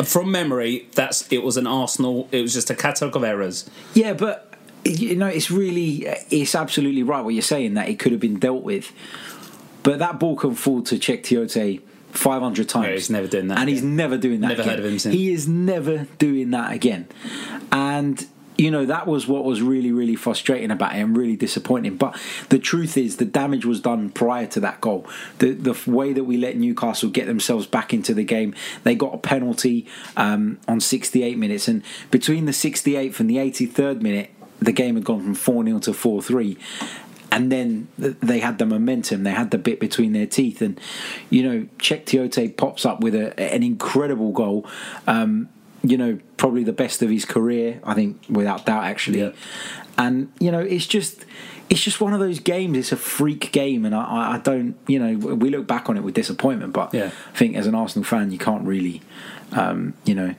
From 0.04 0.30
memory, 0.30 0.88
that's 0.94 1.30
it 1.32 1.42
was 1.42 1.56
an 1.56 1.66
Arsenal. 1.66 2.28
It 2.30 2.42
was 2.42 2.52
just 2.52 2.70
a 2.70 2.74
catalogue 2.74 3.16
of 3.16 3.24
errors. 3.24 3.68
Yeah, 3.94 4.12
but 4.12 4.55
you 4.86 5.16
know, 5.16 5.26
it's 5.26 5.50
really, 5.50 6.06
it's 6.30 6.54
absolutely 6.54 7.02
right 7.02 7.22
what 7.24 7.34
you're 7.34 7.42
saying 7.42 7.74
that 7.74 7.88
it 7.88 7.98
could 7.98 8.12
have 8.12 8.20
been 8.20 8.38
dealt 8.38 8.62
with. 8.62 8.92
But 9.82 9.98
that 10.00 10.18
ball 10.18 10.36
can 10.36 10.54
fall 10.54 10.82
to 10.82 10.96
Cheick 10.96 11.22
Tiote 11.22 11.80
500 12.10 12.68
times. 12.68 12.86
Yeah, 12.86 12.92
he's 12.92 13.10
never 13.10 13.26
doing 13.26 13.48
that 13.48 13.58
And 13.58 13.68
he's 13.68 13.82
never 13.82 14.16
doing 14.16 14.40
that 14.40 14.48
Never 14.48 14.62
again. 14.62 14.70
heard 14.70 14.78
of 14.80 14.90
him 14.90 14.98
since. 14.98 15.14
He 15.14 15.30
is 15.32 15.46
never 15.46 16.06
doing 16.18 16.50
that 16.50 16.72
again. 16.72 17.06
And 17.70 18.26
you 18.58 18.70
know 18.70 18.86
that 18.86 19.06
was 19.06 19.28
what 19.28 19.44
was 19.44 19.60
really 19.60 19.92
really 19.92 20.16
frustrating 20.16 20.70
about 20.70 20.94
it 20.94 21.00
and 21.00 21.14
really 21.14 21.36
disappointing 21.36 21.94
but 21.96 22.18
the 22.48 22.58
truth 22.58 22.96
is 22.96 23.18
the 23.18 23.24
damage 23.26 23.66
was 23.66 23.82
done 23.82 24.08
prior 24.08 24.46
to 24.46 24.60
that 24.60 24.80
goal 24.80 25.06
the 25.40 25.52
the 25.52 25.78
way 25.90 26.14
that 26.14 26.24
we 26.24 26.38
let 26.38 26.56
Newcastle 26.56 27.10
get 27.10 27.26
themselves 27.26 27.66
back 27.66 27.92
into 27.92 28.14
the 28.14 28.24
game 28.24 28.54
they 28.82 28.94
got 28.94 29.14
a 29.14 29.18
penalty 29.18 29.86
um, 30.16 30.58
on 30.66 30.80
68 30.80 31.36
minutes 31.36 31.68
and 31.68 31.82
between 32.10 32.46
the 32.46 32.52
68th 32.52 33.20
and 33.20 33.28
the 33.28 33.36
83rd 33.36 34.00
minute 34.00 34.30
the 34.58 34.72
game 34.72 34.94
had 34.94 35.04
gone 35.04 35.34
from 35.34 35.64
4-0 35.64 35.82
to 35.82 35.90
4-3 35.92 36.58
and 37.32 37.50
then 37.52 37.88
they 37.98 38.38
had 38.38 38.58
the 38.58 38.66
momentum 38.66 39.24
they 39.24 39.32
had 39.32 39.50
the 39.50 39.58
bit 39.58 39.80
between 39.80 40.12
their 40.12 40.26
teeth 40.26 40.62
and 40.62 40.80
you 41.28 41.42
know 41.42 41.66
Cheick 41.78 42.04
Tiote 42.04 42.56
pops 42.56 42.86
up 42.86 43.00
with 43.00 43.14
a, 43.14 43.38
an 43.38 43.62
incredible 43.62 44.32
goal 44.32 44.66
um, 45.06 45.48
you 45.82 45.96
know, 45.96 46.18
probably 46.36 46.64
the 46.64 46.72
best 46.72 47.02
of 47.02 47.10
his 47.10 47.24
career, 47.24 47.80
I 47.84 47.94
think, 47.94 48.20
without 48.28 48.66
doubt, 48.66 48.84
actually. 48.84 49.20
Yeah. 49.20 49.32
And 49.96 50.32
you 50.38 50.50
know, 50.50 50.60
it's 50.60 50.86
just. 50.86 51.24
It's 51.68 51.82
just 51.82 52.00
one 52.00 52.12
of 52.12 52.20
those 52.20 52.38
games. 52.38 52.78
It's 52.78 52.92
a 52.92 52.96
freak 52.96 53.50
game, 53.50 53.84
and 53.84 53.92
I, 53.92 54.34
I 54.34 54.38
don't, 54.38 54.76
you 54.86 55.00
know, 55.00 55.34
we 55.34 55.50
look 55.50 55.66
back 55.66 55.90
on 55.90 55.96
it 55.96 56.04
with 56.04 56.14
disappointment. 56.14 56.72
But 56.72 56.94
Yeah. 56.94 57.10
I 57.34 57.36
think 57.36 57.56
as 57.56 57.66
an 57.66 57.74
Arsenal 57.74 58.04
fan, 58.04 58.30
you 58.30 58.38
can't 58.38 58.64
really, 58.64 59.02
um, 59.50 59.94
you 60.04 60.14
know, 60.14 60.36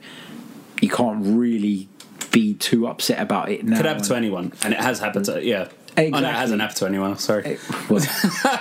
you 0.80 0.88
can't 0.88 1.18
really 1.22 1.90
be 2.30 2.54
too 2.54 2.86
upset 2.86 3.20
about 3.20 3.48
it 3.50 3.64
now. 3.64 3.76
Could 3.76 3.86
happen 3.86 4.02
to 4.04 4.14
anyone, 4.14 4.52
and 4.62 4.72
it 4.74 4.80
has 4.80 5.00
happened 5.00 5.24
to 5.26 5.44
yeah. 5.44 5.68
Oh, 5.96 6.08
no, 6.10 6.18
it 6.18 6.24
hasn't 6.26 6.60
happened 6.60 6.76
to 6.76 6.86
anyone. 6.86 7.18
Sorry. 7.18 7.58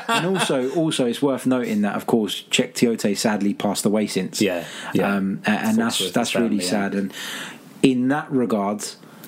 And 0.07 0.25
also, 0.25 0.71
also, 0.73 1.05
it's 1.05 1.21
worth 1.21 1.45
noting 1.45 1.81
that, 1.81 1.95
of 1.95 2.07
course, 2.07 2.43
Cheick 2.49 2.73
Tiote 2.73 3.15
sadly 3.15 3.53
passed 3.53 3.85
away 3.85 4.07
since. 4.07 4.41
Yeah, 4.41 4.65
yeah. 4.93 5.13
Um, 5.13 5.41
a- 5.45 5.51
and, 5.51 5.77
that's 5.77 6.11
that's 6.11 6.33
really 6.33 6.47
family, 6.59 6.63
yeah. 6.63 6.69
sad. 6.69 6.95
And 6.95 7.13
in 7.83 8.07
that 8.07 8.31
regard, 8.31 8.83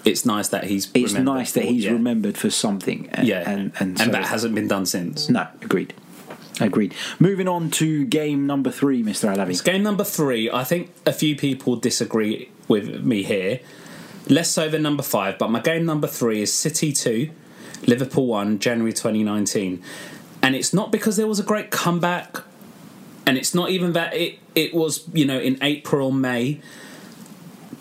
it's 0.05 0.25
nice 0.25 0.47
that 0.47 0.63
he's. 0.63 0.89
it's 0.95 1.13
remembered 1.13 1.33
nice 1.33 1.51
that 1.51 1.61
for- 1.65 1.67
he's 1.67 1.85
yeah. 1.85 1.91
remembered 1.91 2.35
for 2.37 2.49
something. 2.49 3.09
And, 3.11 3.27
Yeah, 3.27 3.47
and 3.47 3.71
and, 3.79 3.99
so, 3.99 4.05
that 4.05 4.25
hasn't 4.25 4.55
been 4.55 4.67
done 4.67 4.87
since. 4.87 5.29
no, 5.29 5.45
agreed, 5.61 5.93
agreed. 6.59 6.95
Moving 7.19 7.47
on 7.47 7.69
to 7.71 8.05
game 8.05 8.47
number 8.47 8.71
three, 8.71 9.03
Mister 9.03 9.27
Alavi. 9.27 9.51
It's 9.51 9.61
game 9.61 9.83
number 9.83 10.03
three. 10.03 10.49
I 10.49 10.63
think 10.63 10.91
a 11.05 11.13
few 11.13 11.35
people 11.35 11.75
disagree 11.75 12.49
with 12.67 13.03
me 13.03 13.21
here. 13.21 13.59
Less 14.29 14.51
so 14.51 14.69
than 14.69 14.83
number 14.83 15.01
five, 15.01 15.39
but 15.39 15.49
my 15.49 15.59
game 15.59 15.85
number 15.85 16.07
three 16.07 16.43
is 16.43 16.53
City 16.53 16.93
2, 16.93 17.31
Liverpool 17.87 18.27
1, 18.27 18.59
January 18.59 18.93
2019. 18.93 19.81
And 20.43 20.55
it's 20.55 20.71
not 20.71 20.91
because 20.91 21.17
there 21.17 21.25
was 21.27 21.39
a 21.39 21.43
great 21.43 21.71
comeback, 21.71 22.37
and 23.25 23.37
it's 23.37 23.55
not 23.55 23.71
even 23.71 23.93
that 23.93 24.13
it, 24.13 24.37
it 24.53 24.73
was, 24.73 25.03
you 25.13 25.25
know, 25.25 25.39
in 25.39 25.57
April, 25.63 26.07
or 26.07 26.13
May, 26.13 26.61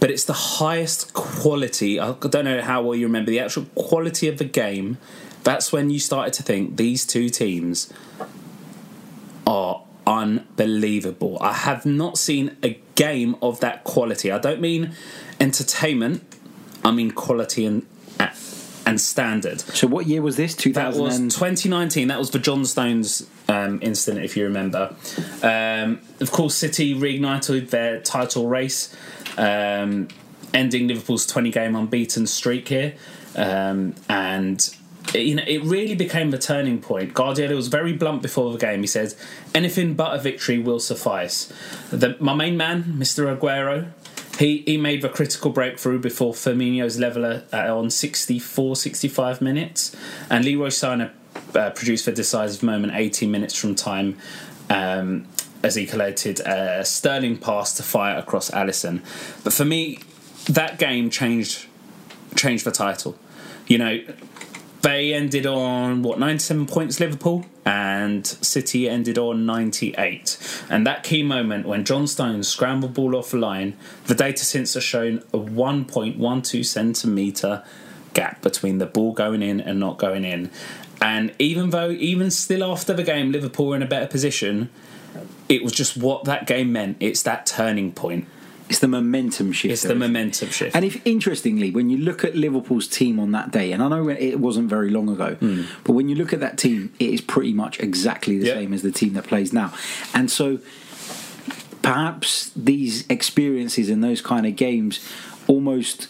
but 0.00 0.10
it's 0.10 0.24
the 0.24 0.32
highest 0.32 1.12
quality. 1.12 2.00
I 2.00 2.12
don't 2.12 2.44
know 2.46 2.62
how 2.62 2.82
well 2.82 2.94
you 2.94 3.06
remember 3.06 3.30
the 3.30 3.40
actual 3.40 3.66
quality 3.74 4.26
of 4.26 4.38
the 4.38 4.44
game. 4.44 4.96
That's 5.44 5.70
when 5.70 5.90
you 5.90 5.98
started 5.98 6.32
to 6.34 6.42
think 6.42 6.76
these 6.76 7.04
two 7.04 7.28
teams 7.28 7.92
are 9.46 9.82
unbelievable. 10.06 11.36
I 11.40 11.52
have 11.52 11.84
not 11.84 12.16
seen 12.16 12.56
a 12.62 12.80
game 12.94 13.36
of 13.42 13.60
that 13.60 13.84
quality. 13.84 14.32
I 14.32 14.38
don't 14.38 14.60
mean 14.60 14.92
entertainment. 15.40 16.27
I 16.84 16.90
mean 16.90 17.10
quality 17.10 17.66
and 17.66 17.86
and 18.88 18.98
standard. 18.98 19.60
So, 19.60 19.86
what 19.86 20.06
year 20.06 20.22
was 20.22 20.36
this? 20.36 20.54
Two 20.54 20.72
That 20.72 20.94
was 20.94 21.18
2019. 21.18 22.08
That 22.08 22.18
was 22.18 22.30
the 22.30 22.38
John 22.38 22.64
Stones 22.64 23.28
um, 23.46 23.78
incident, 23.82 24.24
if 24.24 24.34
you 24.36 24.44
remember. 24.44 24.96
Um, 25.42 26.00
of 26.20 26.32
course, 26.32 26.54
City 26.54 26.94
reignited 26.94 27.68
their 27.68 28.00
title 28.00 28.48
race, 28.48 28.96
um, 29.36 30.08
ending 30.54 30.88
Liverpool's 30.88 31.26
20 31.26 31.50
game 31.50 31.76
unbeaten 31.76 32.26
streak 32.26 32.68
here. 32.68 32.94
Um, 33.36 33.94
and 34.08 34.74
it, 35.14 35.20
you 35.20 35.34
know, 35.34 35.44
it 35.46 35.62
really 35.64 35.94
became 35.94 36.30
the 36.30 36.38
turning 36.38 36.80
point. 36.80 37.12
Guardiola 37.12 37.54
was 37.54 37.68
very 37.68 37.92
blunt 37.92 38.22
before 38.22 38.50
the 38.52 38.58
game. 38.58 38.80
He 38.80 38.86
said, 38.86 39.14
"Anything 39.54 39.94
but 39.94 40.14
a 40.14 40.18
victory 40.18 40.58
will 40.58 40.80
suffice." 40.80 41.52
The, 41.90 42.16
my 42.20 42.34
main 42.34 42.56
man, 42.56 42.84
Mr. 42.98 43.36
Aguero, 43.36 43.92
he, 44.38 44.58
he 44.66 44.76
made 44.76 45.02
the 45.02 45.08
critical 45.08 45.50
breakthrough 45.50 45.98
before 45.98 46.32
Firmino's 46.32 46.98
leveler 46.98 47.44
on 47.52 47.90
64, 47.90 48.76
65 48.76 49.40
minutes, 49.40 49.96
and 50.30 50.44
Leroy 50.44 50.68
Sané 50.68 51.10
uh, 51.54 51.70
produced 51.70 52.06
the 52.06 52.12
decisive 52.12 52.62
moment 52.62 52.92
18 52.94 53.30
minutes 53.30 53.54
from 53.54 53.74
time 53.74 54.16
um, 54.70 55.26
as 55.62 55.74
he 55.74 55.86
collated 55.86 56.40
a 56.40 56.84
sterling 56.84 57.36
pass 57.36 57.74
to 57.74 57.82
fire 57.82 58.16
across 58.16 58.50
Alisson. 58.50 59.00
But 59.42 59.52
for 59.52 59.64
me, 59.64 59.98
that 60.48 60.78
game 60.78 61.10
changed 61.10 61.66
changed 62.36 62.64
the 62.64 62.70
title. 62.70 63.18
You 63.66 63.78
know, 63.78 64.00
they 64.82 65.12
ended 65.12 65.46
on 65.46 66.02
what 66.02 66.18
97 66.18 66.66
points 66.66 67.00
Liverpool? 67.00 67.44
And 67.64 68.26
City 68.26 68.88
ended 68.88 69.18
on 69.18 69.44
98 69.44 70.64
and 70.70 70.86
that 70.86 71.02
key 71.02 71.22
moment 71.22 71.66
when 71.66 71.84
John 71.84 72.06
Stones 72.06 72.48
scrambled 72.48 72.94
ball 72.94 73.14
off 73.14 73.30
the 73.30 73.36
line 73.36 73.76
the 74.06 74.14
data 74.14 74.42
since 74.42 74.72
has 74.72 74.82
shown 74.82 75.18
a 75.34 75.38
1.12 75.38 76.64
centimeter 76.64 77.62
gap 78.14 78.40
between 78.40 78.78
the 78.78 78.86
ball 78.86 79.12
going 79.12 79.42
in 79.42 79.60
and 79.60 79.78
not 79.78 79.98
going 79.98 80.24
in. 80.24 80.50
And 81.02 81.34
even 81.38 81.70
though 81.70 81.90
even 81.90 82.30
still 82.30 82.64
after 82.64 82.94
the 82.94 83.02
game 83.02 83.32
Liverpool 83.32 83.66
were 83.66 83.76
in 83.76 83.82
a 83.82 83.86
better 83.86 84.06
position 84.06 84.70
it 85.48 85.62
was 85.62 85.72
just 85.72 85.96
what 85.96 86.24
that 86.24 86.46
game 86.46 86.72
meant. 86.72 86.96
It's 87.00 87.22
that 87.22 87.46
turning 87.46 87.92
point 87.92 88.26
it's 88.68 88.80
the 88.80 88.88
momentum 88.88 89.52
shift. 89.52 89.72
it's 89.72 89.82
the 89.82 89.94
momentum 89.94 90.50
shift 90.50 90.76
And 90.76 90.84
if 90.84 91.04
interestingly, 91.06 91.70
when 91.70 91.88
you 91.88 91.98
look 91.98 92.24
at 92.24 92.34
Liverpool's 92.34 92.86
team 92.86 93.18
on 93.18 93.32
that 93.32 93.50
day, 93.50 93.72
and 93.72 93.82
I 93.82 93.88
know 93.88 94.08
it 94.08 94.40
wasn't 94.40 94.68
very 94.68 94.90
long 94.90 95.08
ago, 95.08 95.34
hmm. 95.36 95.62
but 95.84 95.92
when 95.92 96.08
you 96.08 96.16
look 96.16 96.32
at 96.32 96.40
that 96.40 96.58
team, 96.58 96.92
it 96.98 97.10
is 97.10 97.20
pretty 97.20 97.52
much 97.52 97.80
exactly 97.80 98.38
the. 98.38 98.48
Yeah. 98.48 98.54
same 98.58 98.72
as 98.72 98.82
the 98.82 98.90
team 98.90 99.14
that 99.14 99.24
plays 99.24 99.52
now. 99.52 99.72
And 100.14 100.30
so 100.30 100.58
perhaps 101.82 102.50
these 102.56 103.06
experiences 103.08 103.88
and 103.88 104.02
those 104.02 104.20
kind 104.20 104.46
of 104.46 104.56
games 104.56 105.00
almost 105.46 106.08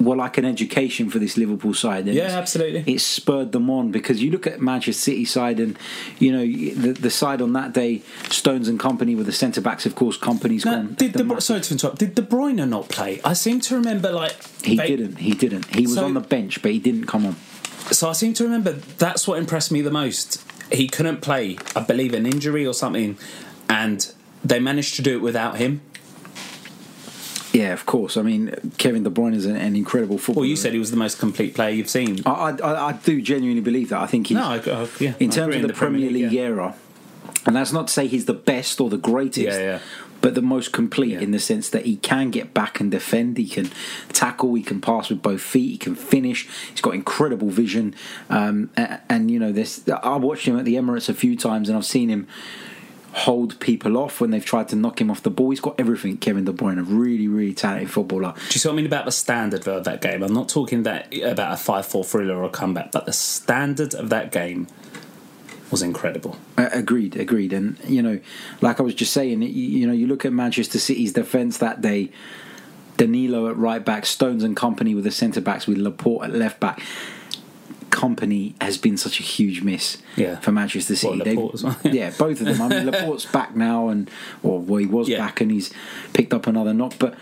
were 0.00 0.16
like 0.16 0.38
an 0.38 0.44
education 0.46 1.10
for 1.10 1.18
this 1.18 1.36
Liverpool 1.36 1.74
side. 1.74 2.06
And 2.06 2.14
Yeah, 2.14 2.24
absolutely. 2.38 2.90
It 2.92 3.00
spurred 3.00 3.52
them 3.52 3.68
on 3.68 3.90
because 3.90 4.22
you 4.22 4.30
look 4.30 4.46
at 4.46 4.60
Manchester 4.60 5.00
City 5.00 5.24
side 5.26 5.60
and 5.60 5.78
you 6.18 6.32
know 6.32 6.40
the, 6.40 6.92
the 6.92 7.10
side 7.10 7.42
on 7.42 7.52
that 7.52 7.74
day, 7.74 8.02
Stones 8.30 8.66
and 8.66 8.80
Kompany 8.80 9.16
were 9.16 9.24
the 9.24 9.32
centre 9.32 9.60
backs. 9.60 9.84
Of 9.86 9.94
course, 9.94 10.16
Kompany's 10.16 10.64
Now, 10.64 10.76
gone. 10.76 10.94
did 10.94 11.12
the 11.12 11.18
De, 11.18 11.24
massive- 11.24 11.42
sorry 11.42 11.60
to 11.60 11.74
interrupt. 11.74 11.98
Did 11.98 12.14
De 12.14 12.22
Bruyne 12.22 12.66
not 12.68 12.88
play? 12.88 13.20
I 13.24 13.34
seem 13.34 13.60
to 13.60 13.74
remember 13.76 14.10
like 14.10 14.34
He 14.64 14.76
they- 14.76 14.86
didn't. 14.88 15.16
He 15.18 15.34
didn't. 15.34 15.66
He 15.74 15.82
was 15.82 15.94
So- 15.96 16.04
on 16.06 16.14
the 16.14 16.20
bench, 16.20 16.62
but 16.62 16.72
he 16.72 16.78
didn't 16.78 17.04
come 17.06 17.26
on. 17.26 17.36
So 17.92 18.08
I 18.08 18.12
seem 18.12 18.32
to 18.34 18.44
remember 18.44 18.72
that's 18.72 19.28
what 19.28 19.38
impressed 19.38 19.70
me 19.70 19.80
the 19.82 19.90
most. 19.90 20.42
He 20.72 20.86
couldn't 20.88 21.20
play, 21.20 21.58
I 21.76 21.80
believe, 21.80 22.14
an 22.14 22.24
injury 22.24 22.64
or 22.64 22.72
something, 22.72 23.18
and 23.68 24.10
they 24.44 24.60
managed 24.60 24.94
to 24.96 25.02
do 25.02 25.12
it 25.16 25.20
without 25.20 25.58
him. 25.58 25.80
Yeah, 27.52 27.72
of 27.72 27.84
course. 27.86 28.16
I 28.16 28.22
mean, 28.22 28.54
Kevin 28.78 29.02
De 29.02 29.10
Bruyne 29.10 29.34
is 29.34 29.46
an, 29.46 29.56
an 29.56 29.74
incredible 29.74 30.18
footballer. 30.18 30.42
Well, 30.42 30.50
you 30.50 30.56
said 30.56 30.72
he 30.72 30.78
was 30.78 30.90
the 30.90 30.96
most 30.96 31.18
complete 31.18 31.54
player 31.54 31.70
you've 31.70 31.90
seen. 31.90 32.22
I, 32.24 32.56
I, 32.62 32.88
I 32.88 32.92
do 32.92 33.20
genuinely 33.20 33.62
believe 33.62 33.88
that. 33.88 34.00
I 34.00 34.06
think 34.06 34.28
he's 34.28 34.36
No, 34.36 34.44
I, 34.44 34.56
I, 34.58 34.88
yeah. 35.00 35.14
in 35.18 35.30
terms 35.30 35.56
of 35.56 35.62
the, 35.62 35.72
Premier 35.72 36.10
League, 36.10 36.32
yeah. 36.32 36.42
era, 36.42 36.74
and 37.46 37.56
that's 37.56 37.72
not 37.72 37.88
to 37.88 37.92
say 37.92 38.06
he's 38.06 38.26
the 38.26 38.34
best 38.34 38.80
or 38.80 38.88
the 38.88 38.98
greatest. 38.98 39.58
Yeah, 39.58 39.58
yeah. 39.58 39.78
But 40.20 40.34
the 40.34 40.42
most 40.42 40.74
complete 40.74 41.14
in 41.22 41.30
the 41.30 41.38
sense 41.38 41.70
that 41.70 41.86
he 41.86 41.96
can 41.96 42.28
get 42.28 42.52
back 42.52 42.78
and 42.78 42.90
defend, 42.90 43.38
he 43.38 43.48
can 43.48 43.70
tackle, 44.12 44.52
he 44.52 44.62
can 44.62 44.78
pass 44.78 45.08
with 45.08 45.22
both 45.22 45.40
feet, 45.40 45.70
he 45.70 45.78
can 45.78 45.94
finish. 45.94 46.46
He's 46.70 46.82
got 46.82 46.94
incredible 46.94 47.48
vision, 47.48 47.94
um, 48.28 48.68
and, 48.76 49.00
and 49.08 49.30
you 49.30 49.38
know 49.38 49.50
this. 49.50 49.88
I 49.88 50.16
watched 50.16 50.46
him 50.46 50.58
at 50.58 50.66
the 50.66 50.74
Emirates 50.74 51.08
a 51.08 51.14
few 51.14 51.36
times, 51.36 51.70
and 51.70 51.78
I've 51.78 51.86
seen 51.86 52.10
him 52.10 52.28
hold 53.12 53.58
people 53.60 53.96
off 53.96 54.20
when 54.20 54.30
they've 54.30 54.44
tried 54.44 54.68
to 54.68 54.76
knock 54.76 55.00
him 55.00 55.10
off 55.10 55.22
the 55.22 55.30
ball. 55.30 55.50
He's 55.50 55.60
got 55.60 55.78
everything. 55.78 56.16
Kevin 56.16 56.44
De 56.44 56.52
Bruyne, 56.52 56.78
a 56.78 56.82
really, 56.82 57.28
really 57.28 57.54
talented 57.54 57.90
footballer. 57.90 58.32
Do 58.34 58.40
you 58.52 58.58
see 58.60 58.68
what 58.68 58.74
I 58.74 58.76
mean 58.76 58.86
about 58.86 59.04
the 59.04 59.12
standard 59.12 59.66
of 59.66 59.84
that 59.84 60.00
game? 60.00 60.22
I'm 60.22 60.32
not 60.32 60.48
talking 60.48 60.84
that 60.84 61.12
about 61.22 61.52
a 61.52 61.56
five-four 61.56 62.04
thriller 62.04 62.36
or 62.36 62.44
a 62.44 62.50
comeback, 62.50 62.92
but 62.92 63.06
the 63.06 63.12
standard 63.12 63.94
of 63.94 64.10
that 64.10 64.30
game 64.30 64.68
was 65.70 65.82
incredible. 65.82 66.36
Uh, 66.56 66.68
agreed, 66.72 67.16
agreed. 67.16 67.52
And 67.52 67.78
you 67.84 68.02
know, 68.02 68.20
like 68.60 68.80
I 68.80 68.82
was 68.82 68.94
just 68.94 69.12
saying, 69.12 69.42
you, 69.42 69.48
you 69.48 69.86
know, 69.86 69.92
you 69.92 70.06
look 70.06 70.24
at 70.24 70.32
Manchester 70.32 70.78
City's 70.78 71.12
defence 71.12 71.58
that 71.58 71.80
day. 71.80 72.10
Danilo 72.96 73.48
at 73.48 73.56
right 73.56 73.82
back, 73.82 74.04
Stones 74.04 74.44
and 74.44 74.54
Kompany 74.54 74.94
with 74.94 75.04
the 75.04 75.10
centre 75.10 75.40
backs, 75.40 75.66
with 75.66 75.78
Laporte 75.78 76.24
at 76.24 76.34
left 76.34 76.60
back. 76.60 76.82
Kompany 78.00 78.54
has 78.62 78.78
been 78.78 78.96
such 78.96 79.20
a 79.20 79.22
huge 79.22 79.62
miss 79.62 79.98
Yeah. 80.16 80.38
for 80.40 80.52
Manchester 80.52 80.96
City. 80.96 81.16
Well, 81.16 81.24
They've- 81.24 81.36
Laporte 81.36 81.54
as 81.54 81.64
well. 81.64 81.76
yeah, 81.84 82.10
both 82.18 82.40
of 82.40 82.46
them. 82.46 82.62
I 82.62 82.68
mean, 82.68 82.86
Laporte's 82.90 83.26
back 83.26 83.54
now, 83.56 83.88
and 83.88 84.10
or 84.42 84.60
well, 84.60 84.78
he 84.78 84.86
was 84.86 85.08
Yeah. 85.08 85.18
back, 85.18 85.40
and 85.40 85.50
he's 85.50 85.70
picked 86.12 86.32
up 86.32 86.46
another 86.46 86.72
knock. 86.72 86.94
But 86.98 87.14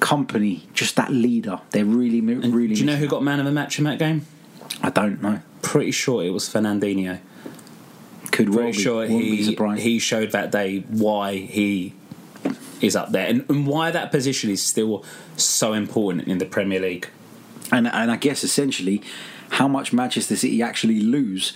Kompany, 0.00 0.62
just 0.74 0.96
that 0.96 1.10
leader, 1.12 1.60
they're 1.70 1.84
really, 1.84 2.20
really. 2.20 2.74
Do 2.74 2.80
you 2.80 2.86
know 2.86 2.96
who 2.96 3.06
got 3.06 3.22
man 3.22 3.38
of 3.38 3.46
the 3.46 3.52
match 3.52 3.78
in 3.78 3.84
that 3.84 3.98
game? 3.98 4.26
I 4.82 4.90
don't 4.90 5.22
know. 5.22 5.40
Pretty 5.62 5.90
sure 5.92 6.24
it 6.24 6.30
was 6.30 6.48
Fernandinho. 6.48 7.18
Could 8.32 8.48
well 8.50 8.64
Pretty 8.64 8.76
be. 8.78 8.82
sure 8.82 9.06
he 9.06 9.78
he 9.78 9.98
showed 9.98 10.32
that 10.32 10.50
day 10.50 10.80
why 10.88 11.36
he 11.36 11.94
is 12.82 12.94
up 12.94 13.10
there 13.12 13.26
and, 13.26 13.44
and 13.48 13.66
why 13.66 13.90
that 13.90 14.10
position 14.10 14.50
is 14.50 14.62
still 14.62 15.02
so 15.36 15.72
important 15.72 16.28
in 16.28 16.36
the 16.38 16.44
Premier 16.44 16.80
League. 16.80 17.08
and 17.72 17.86
and 17.86 18.10
I 18.10 18.16
guess 18.16 18.44
essentially 18.44 19.00
how 19.50 19.68
much 19.68 19.92
Manchester 19.92 20.36
City 20.36 20.62
actually 20.62 21.00
lose 21.00 21.52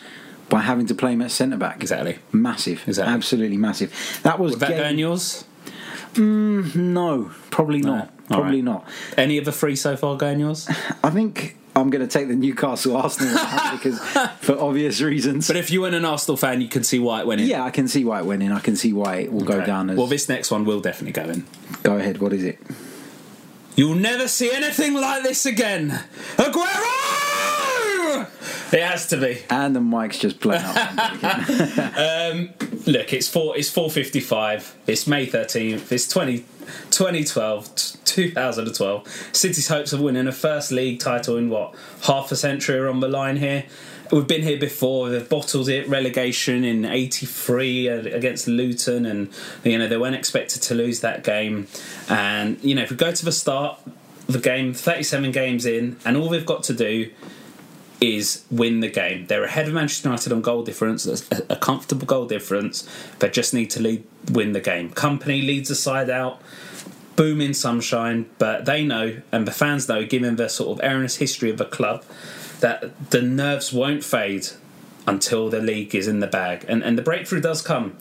by 0.48 0.60
having 0.60 0.86
to 0.86 0.94
play 0.94 1.12
him 1.12 1.22
at 1.22 1.30
centre 1.30 1.56
back. 1.56 1.80
Exactly. 1.80 2.18
Massive. 2.32 2.82
Exactly. 2.86 3.14
Absolutely 3.14 3.56
massive. 3.56 4.20
That 4.24 4.38
was 4.38 4.52
Would 4.52 4.60
that 4.60 4.70
game- 4.70 4.98
yours? 4.98 5.44
Mm, 6.14 6.74
no, 6.74 7.30
probably 7.50 7.80
not. 7.82 8.10
All 8.30 8.38
Probably 8.38 8.56
right. 8.56 8.64
not. 8.64 8.84
Any 9.16 9.38
of 9.38 9.44
the 9.44 9.52
three 9.52 9.76
so 9.76 9.96
far 9.96 10.16
go 10.16 10.26
in 10.28 10.40
yours? 10.40 10.68
I 11.04 11.10
think 11.10 11.56
I'm 11.76 11.88
going 11.90 12.06
to 12.06 12.08
take 12.12 12.26
the 12.28 12.34
Newcastle 12.34 12.96
Arsenal 12.96 13.32
because 13.72 14.00
for 14.40 14.58
obvious 14.60 15.00
reasons. 15.00 15.46
But 15.46 15.56
if 15.56 15.70
you 15.70 15.82
weren't 15.82 15.94
an 15.94 16.04
Arsenal 16.04 16.36
fan, 16.36 16.60
you 16.60 16.68
can 16.68 16.82
see 16.82 16.98
why 16.98 17.20
it 17.20 17.26
went 17.28 17.40
in. 17.42 17.46
yeah, 17.46 17.62
I 17.64 17.70
can 17.70 17.86
see 17.86 18.04
why 18.04 18.18
it 18.20 18.24
went 18.26 18.42
in. 18.42 18.50
I 18.50 18.58
can 18.60 18.74
see 18.76 18.92
why 18.92 19.16
it 19.18 19.32
will 19.32 19.44
go 19.44 19.64
down 19.64 19.88
as. 19.90 19.96
Well, 19.98 20.06
this 20.08 20.28
next 20.28 20.50
one 20.50 20.64
will 20.64 20.80
definitely 20.80 21.12
go 21.12 21.28
in. 21.30 21.46
go 21.84 21.96
ahead. 21.96 22.18
What 22.18 22.32
is 22.32 22.42
it? 22.44 22.58
You'll 23.76 23.94
never 23.94 24.26
see 24.26 24.50
anything 24.52 24.94
like 24.94 25.22
this 25.22 25.46
again. 25.46 25.90
Aguero! 26.36 26.99
It 28.72 28.82
has 28.82 29.06
to 29.08 29.16
be. 29.16 29.42
And 29.50 29.74
the 29.74 29.80
mic's 29.80 30.18
just 30.18 30.40
blown 30.40 30.62
up. 30.62 30.76
Um, 32.00 32.50
look, 32.86 33.12
it's 33.12 33.28
four. 33.28 33.56
It's 33.56 33.68
four 33.68 33.90
fifty 33.90 34.20
five. 34.20 34.74
It's 34.86 35.06
May 35.06 35.26
thirteenth. 35.26 35.90
It's 35.92 36.06
20, 36.08 36.44
2012, 36.90 37.74
t- 37.74 37.98
2012. 38.04 39.30
City's 39.32 39.68
hopes 39.68 39.92
of 39.92 40.00
winning 40.00 40.26
a 40.26 40.32
first 40.32 40.70
league 40.70 41.00
title 41.00 41.36
in 41.36 41.50
what 41.50 41.74
half 42.02 42.30
a 42.30 42.36
century 42.36 42.78
are 42.78 42.88
on 42.88 43.00
the 43.00 43.08
line 43.08 43.36
here. 43.36 43.64
We've 44.12 44.26
been 44.26 44.42
here 44.42 44.58
before. 44.58 45.08
They've 45.08 45.28
bottled 45.28 45.68
it. 45.68 45.88
Relegation 45.88 46.64
in 46.64 46.84
'83 46.84 47.88
against 47.88 48.46
Luton, 48.48 49.06
and 49.06 49.30
you 49.64 49.78
know 49.78 49.88
they 49.88 49.96
weren't 49.96 50.16
expected 50.16 50.62
to 50.62 50.74
lose 50.74 51.00
that 51.00 51.24
game. 51.24 51.66
And 52.08 52.62
you 52.62 52.74
know 52.74 52.82
if 52.82 52.90
we 52.90 52.96
go 52.96 53.12
to 53.12 53.24
the 53.24 53.32
start, 53.32 53.78
of 53.86 54.32
the 54.32 54.40
game, 54.40 54.74
thirty-seven 54.74 55.32
games 55.32 55.66
in, 55.66 55.96
and 56.04 56.16
all 56.16 56.28
they've 56.28 56.46
got 56.46 56.62
to 56.64 56.72
do 56.72 57.10
is 58.00 58.44
win 58.50 58.80
the 58.80 58.88
game. 58.88 59.26
They're 59.26 59.44
ahead 59.44 59.68
of 59.68 59.74
Manchester 59.74 60.08
United 60.08 60.32
on 60.32 60.40
goal 60.40 60.62
difference, 60.62 61.06
a, 61.06 61.42
a 61.50 61.56
comfortable 61.56 62.06
goal 62.06 62.26
difference. 62.26 62.88
They 63.18 63.28
just 63.28 63.52
need 63.52 63.70
to 63.70 63.80
lead, 63.80 64.04
win 64.30 64.52
the 64.52 64.60
game. 64.60 64.90
Kompany 64.90 65.44
leads 65.46 65.68
the 65.68 65.74
side 65.74 66.08
out, 66.08 66.40
booming 67.16 67.52
sunshine, 67.52 68.30
but 68.38 68.64
they 68.64 68.84
know, 68.84 69.20
and 69.30 69.46
the 69.46 69.52
fans 69.52 69.88
know, 69.88 70.04
given 70.04 70.36
the 70.36 70.48
sort 70.48 70.78
of 70.78 70.84
erroneous 70.84 71.16
history 71.16 71.50
of 71.50 71.58
the 71.58 71.66
club, 71.66 72.04
that 72.60 73.10
the 73.10 73.22
nerves 73.22 73.72
won't 73.72 74.04
fade 74.04 74.48
until 75.06 75.50
the 75.50 75.60
league 75.60 75.94
is 75.94 76.08
in 76.08 76.20
the 76.20 76.26
bag. 76.26 76.64
And, 76.68 76.82
and 76.82 76.96
the 76.96 77.02
breakthrough 77.02 77.40
does 77.40 77.62
come. 77.62 77.96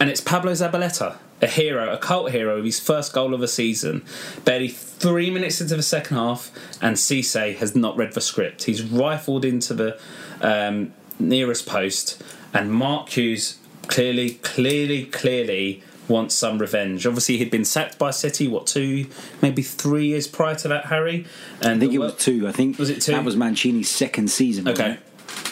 And 0.00 0.10
it's 0.10 0.20
Pablo 0.20 0.52
Zabaleta, 0.52 1.16
a 1.40 1.46
hero, 1.46 1.92
a 1.92 1.98
cult 1.98 2.30
hero 2.30 2.58
of 2.58 2.64
his 2.64 2.80
first 2.80 3.12
goal 3.12 3.34
of 3.34 3.40
the 3.40 3.48
season. 3.48 4.04
Barely 4.44 4.68
three 4.68 5.30
minutes 5.30 5.60
into 5.60 5.76
the 5.76 5.82
second 5.82 6.16
half, 6.16 6.50
and 6.82 6.96
Cisse 6.96 7.56
has 7.56 7.76
not 7.76 7.96
read 7.96 8.12
the 8.12 8.20
script. 8.20 8.64
He's 8.64 8.82
rifled 8.82 9.44
into 9.44 9.74
the 9.74 10.00
um, 10.40 10.92
nearest 11.18 11.66
post, 11.66 12.22
and 12.52 12.72
Mark 12.72 13.10
Hughes 13.10 13.58
clearly, 13.86 14.34
clearly, 14.34 15.04
clearly 15.06 15.82
wants 16.08 16.34
some 16.34 16.58
revenge. 16.58 17.06
Obviously, 17.06 17.36
he'd 17.36 17.50
been 17.50 17.64
sacked 17.64 17.98
by 17.98 18.10
City, 18.10 18.48
what, 18.48 18.66
two, 18.66 19.06
maybe 19.42 19.62
three 19.62 20.06
years 20.06 20.26
prior 20.26 20.54
to 20.56 20.68
that, 20.68 20.86
Harry? 20.86 21.26
And 21.60 21.76
I 21.76 21.78
think 21.78 21.92
it 21.92 21.98
was 21.98 22.16
two. 22.16 22.48
I 22.48 22.52
think 22.52 22.78
Was 22.78 22.90
it 22.90 23.02
two? 23.02 23.12
That 23.12 23.24
was 23.24 23.36
Mancini's 23.36 23.90
second 23.90 24.30
season. 24.30 24.66
Okay. 24.68 24.92
it? 24.92 25.00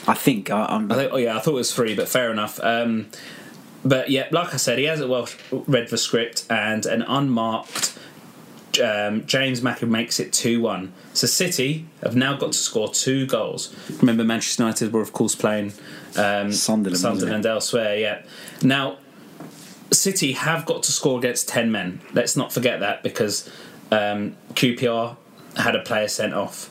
I 0.08 0.14
think. 0.14 0.50
I, 0.50 0.64
I'm, 0.66 0.90
I 0.90 0.94
think, 0.94 1.12
oh 1.12 1.16
yeah, 1.16 1.36
I 1.36 1.40
thought 1.40 1.52
it 1.52 1.54
was 1.54 1.74
three, 1.74 1.94
but 1.94 2.08
fair 2.08 2.30
enough. 2.30 2.58
Um, 2.62 3.08
but 3.88 4.10
yeah, 4.10 4.28
like 4.30 4.52
I 4.52 4.56
said, 4.56 4.78
he 4.78 4.84
hasn't 4.84 5.10
well 5.10 5.28
read 5.50 5.88
the 5.88 5.98
script, 5.98 6.44
and 6.50 6.84
an 6.86 7.02
unmarked 7.02 7.98
um, 8.82 9.24
Jamie 9.26 9.60
Mackie 9.60 9.86
makes 9.86 10.20
it 10.20 10.32
two 10.32 10.60
one. 10.60 10.92
So 11.14 11.26
City 11.26 11.86
have 12.02 12.16
now 12.16 12.36
got 12.36 12.52
to 12.52 12.58
score 12.58 12.88
two 12.88 13.26
goals. 13.26 13.74
Remember, 14.00 14.24
Manchester 14.24 14.64
United 14.64 14.92
were 14.92 15.00
of 15.00 15.12
course 15.12 15.34
playing 15.34 15.72
um, 16.16 16.52
Sunderland, 16.52 17.00
Sunderland 17.00 17.46
elsewhere. 17.46 17.96
Yeah. 17.96 18.22
Now 18.62 18.98
City 19.92 20.32
have 20.32 20.66
got 20.66 20.82
to 20.84 20.92
score 20.92 21.18
against 21.18 21.48
10 21.48 21.70
men. 21.70 22.00
Let's 22.12 22.36
not 22.36 22.52
forget 22.52 22.80
that 22.80 23.02
because 23.02 23.48
um, 23.90 24.36
QPR 24.54 25.16
had 25.56 25.76
a 25.76 25.80
player 25.80 26.08
sent 26.08 26.34
off. 26.34 26.70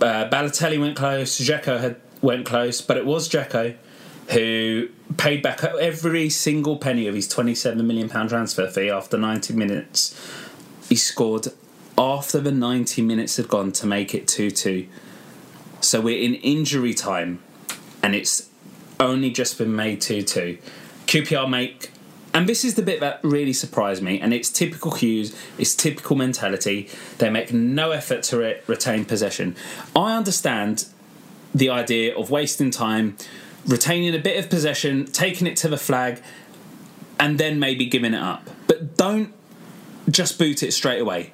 Uh, 0.00 0.28
Balotelli 0.28 0.78
went 0.78 0.96
close, 0.96 1.38
Dzeko 1.40 1.80
had 1.80 1.96
went 2.22 2.46
close, 2.46 2.80
but 2.80 2.96
it 2.96 3.04
was 3.04 3.28
Dzeko 3.28 3.74
who 4.28 4.88
paid 5.16 5.42
back 5.42 5.62
every 5.64 6.28
single 6.28 6.76
penny 6.76 7.06
of 7.06 7.14
his 7.14 7.28
27 7.28 7.86
million 7.86 8.08
pound 8.08 8.30
transfer 8.30 8.68
fee 8.68 8.90
after 8.90 9.16
90 9.16 9.54
minutes. 9.54 10.18
He 10.88 10.96
scored 10.96 11.48
after 11.98 12.40
the 12.40 12.52
90 12.52 13.02
minutes 13.02 13.36
had 13.36 13.48
gone 13.48 13.72
to 13.72 13.86
make 13.86 14.14
it 14.14 14.26
2-2. 14.26 14.86
So 15.80 16.00
we're 16.00 16.20
in 16.20 16.34
injury 16.34 16.94
time 16.94 17.42
and 18.02 18.14
it's 18.14 18.48
only 19.00 19.30
just 19.30 19.58
been 19.58 19.74
made 19.74 20.00
2 20.00 20.22
2. 20.22 20.58
QPR 21.06 21.48
make, 21.48 21.90
and 22.34 22.48
this 22.48 22.64
is 22.64 22.74
the 22.74 22.82
bit 22.82 23.00
that 23.00 23.20
really 23.22 23.52
surprised 23.52 24.02
me, 24.02 24.20
and 24.20 24.34
it's 24.34 24.50
typical 24.50 24.92
Hughes, 24.92 25.36
it's 25.58 25.74
typical 25.74 26.16
mentality. 26.16 26.88
They 27.18 27.30
make 27.30 27.52
no 27.52 27.92
effort 27.92 28.22
to 28.24 28.38
re- 28.38 28.60
retain 28.66 29.04
possession. 29.04 29.56
I 29.94 30.16
understand 30.16 30.86
the 31.54 31.70
idea 31.70 32.16
of 32.16 32.30
wasting 32.30 32.70
time, 32.70 33.16
retaining 33.66 34.14
a 34.14 34.18
bit 34.18 34.42
of 34.42 34.50
possession, 34.50 35.06
taking 35.06 35.46
it 35.46 35.56
to 35.56 35.68
the 35.68 35.76
flag, 35.76 36.22
and 37.18 37.38
then 37.38 37.58
maybe 37.58 37.86
giving 37.86 38.14
it 38.14 38.22
up. 38.22 38.48
But 38.66 38.96
don't 38.96 39.32
just 40.08 40.38
boot 40.38 40.62
it 40.62 40.72
straight 40.72 41.00
away. 41.00 41.32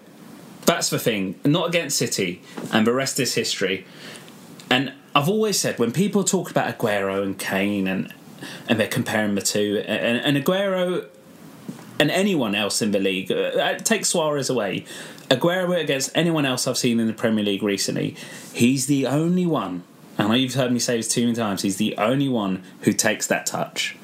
That's 0.64 0.90
the 0.90 0.99
thing. 0.99 1.38
Not 1.45 1.68
against 1.68 1.99
City, 1.99 2.42
and 2.73 2.87
the 2.87 2.92
rest 2.92 3.18
is 3.21 3.35
history. 3.35 3.87
And 4.71 4.92
I've 5.14 5.29
always 5.29 5.59
said 5.59 5.79
when 5.79 5.92
people 5.92 6.25
talk 6.25 6.51
about 6.51 6.79
Aguero 6.79 7.23
and 7.23 7.38
Kane 7.38 7.87
and 7.87 8.12
and 8.68 8.81
they're 8.81 8.88
comparing 8.88 9.37
the 9.37 9.42
two, 9.42 9.85
and, 9.87 10.18
and 10.18 10.45
Aguero 10.45 11.07
and 12.01 12.11
anyone 12.11 12.57
else 12.57 12.83
in 12.83 12.90
the 12.90 12.99
league, 12.99 13.31
uh, 13.31 13.79
take 13.79 14.05
Suarez 14.05 14.51
away. 14.51 14.85
Aguero 15.29 15.81
against 15.81 16.11
anyone 16.14 16.45
else 16.45 16.66
I've 16.66 16.77
seen 16.77 16.99
in 16.99 17.07
the 17.07 17.12
Premier 17.12 17.45
League 17.45 17.62
recently, 17.62 18.16
he's 18.53 18.87
the 18.87 19.07
only 19.07 19.47
one. 19.47 19.85
And 20.18 20.29
I 20.29 20.31
know 20.31 20.35
you've 20.35 20.55
heard 20.55 20.72
me 20.72 20.79
say 20.79 20.96
this 20.96 21.09
too 21.09 21.22
many 21.22 21.35
times. 21.35 21.62
He's 21.62 21.77
the 21.77 21.96
only 21.96 22.29
one 22.29 22.62
who 22.83 22.92
takes 22.92 23.27
that 23.29 23.46
touch. 23.46 23.96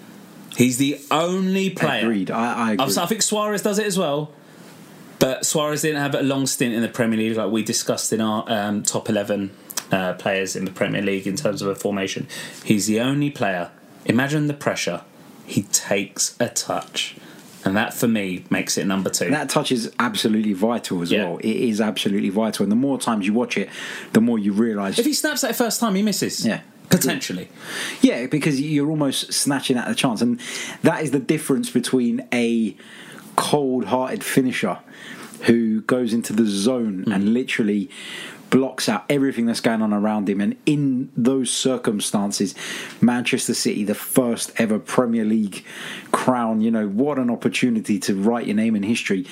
He's 0.56 0.78
the 0.78 1.00
only 1.10 1.70
player. 1.70 2.04
agreed. 2.04 2.30
I, 2.30 2.70
I 2.70 2.72
agree. 2.72 2.96
I 2.96 3.06
think 3.06 3.22
Suarez 3.22 3.62
does 3.62 3.78
it 3.78 3.86
as 3.86 3.98
well. 3.98 4.32
But 5.18 5.44
Suarez 5.44 5.82
didn't 5.82 6.00
have 6.00 6.14
a 6.14 6.22
long 6.22 6.46
stint 6.46 6.74
in 6.74 6.82
the 6.82 6.88
Premier 6.88 7.18
League, 7.18 7.36
like 7.36 7.50
we 7.50 7.62
discussed 7.62 8.12
in 8.12 8.20
our 8.20 8.44
um, 8.46 8.82
top 8.82 9.08
11 9.08 9.50
uh, 9.90 10.14
players 10.14 10.54
in 10.54 10.64
the 10.64 10.70
Premier 10.70 11.02
League 11.02 11.26
in 11.26 11.36
terms 11.36 11.60
of 11.60 11.68
a 11.68 11.74
formation. 11.74 12.28
He's 12.64 12.86
the 12.86 13.00
only 13.00 13.30
player. 13.30 13.70
Imagine 14.04 14.46
the 14.46 14.54
pressure. 14.54 15.02
He 15.44 15.62
takes 15.62 16.36
a 16.38 16.48
touch. 16.48 17.16
And 17.64 17.76
that, 17.76 17.92
for 17.92 18.08
me, 18.08 18.44
makes 18.50 18.78
it 18.78 18.86
number 18.86 19.10
two. 19.10 19.30
that 19.30 19.48
touch 19.48 19.72
is 19.72 19.90
absolutely 19.98 20.52
vital 20.52 21.02
as 21.02 21.10
Yeah. 21.10 21.24
well. 21.24 21.38
It 21.38 21.56
is 21.56 21.80
absolutely 21.80 22.28
vital, 22.28 22.62
and 22.62 22.72
the 22.72 22.76
more 22.76 22.98
times 22.98 23.26
you 23.26 23.32
watch 23.32 23.58
it, 23.58 23.68
the 24.12 24.20
more 24.20 24.38
you 24.38 24.52
realise. 24.52 24.98
if 24.98 25.06
he 25.06 25.12
snaps 25.12 25.40
that 25.40 25.56
first 25.56 25.80
time, 25.80 25.94
he 25.94 26.02
misses. 26.02 26.44
Yeah. 26.44 26.60
Potentially. 26.90 27.48
Yeah, 28.00 28.26
because 28.26 28.60
you're 28.60 28.88
almost 28.88 29.32
snatching 29.32 29.76
at 29.76 29.86
the 29.88 29.94
chance, 29.94 30.22
and 30.22 30.40
that 30.82 31.02
is 31.02 31.10
the 31.10 31.18
difference 31.18 31.68
between 31.68 32.26
a 32.32 32.74
cold-hearted 33.36 34.24
finisher 34.24 34.78
who 35.42 35.82
goes 35.82 36.12
into 36.12 36.32
the 36.32 36.46
zone 36.46 37.04
hmm. 37.04 37.12
and 37.12 37.32
literally 37.34 37.90
blocks 38.50 38.88
out 38.88 39.04
everything 39.10 39.46
that's 39.46 39.60
going 39.60 39.82
on 39.82 39.92
around 39.92 40.28
him. 40.28 40.40
And 40.40 40.56
in 40.66 41.10
those 41.16 41.50
circumstances, 41.50 42.54
Manchester 43.00 43.54
City, 43.54 43.84
the 43.84 43.94
first 43.94 44.52
ever 44.56 44.78
Premier 44.78 45.24
League 45.24 45.64
crown, 46.12 46.60
you 46.60 46.70
know, 46.70 46.88
what 46.88 47.18
an 47.18 47.30
opportunity 47.30 47.98
to 48.00 48.14
write 48.14 48.46
your 48.46 48.56
name 48.56 48.74
in 48.76 48.82
history. 48.82 49.26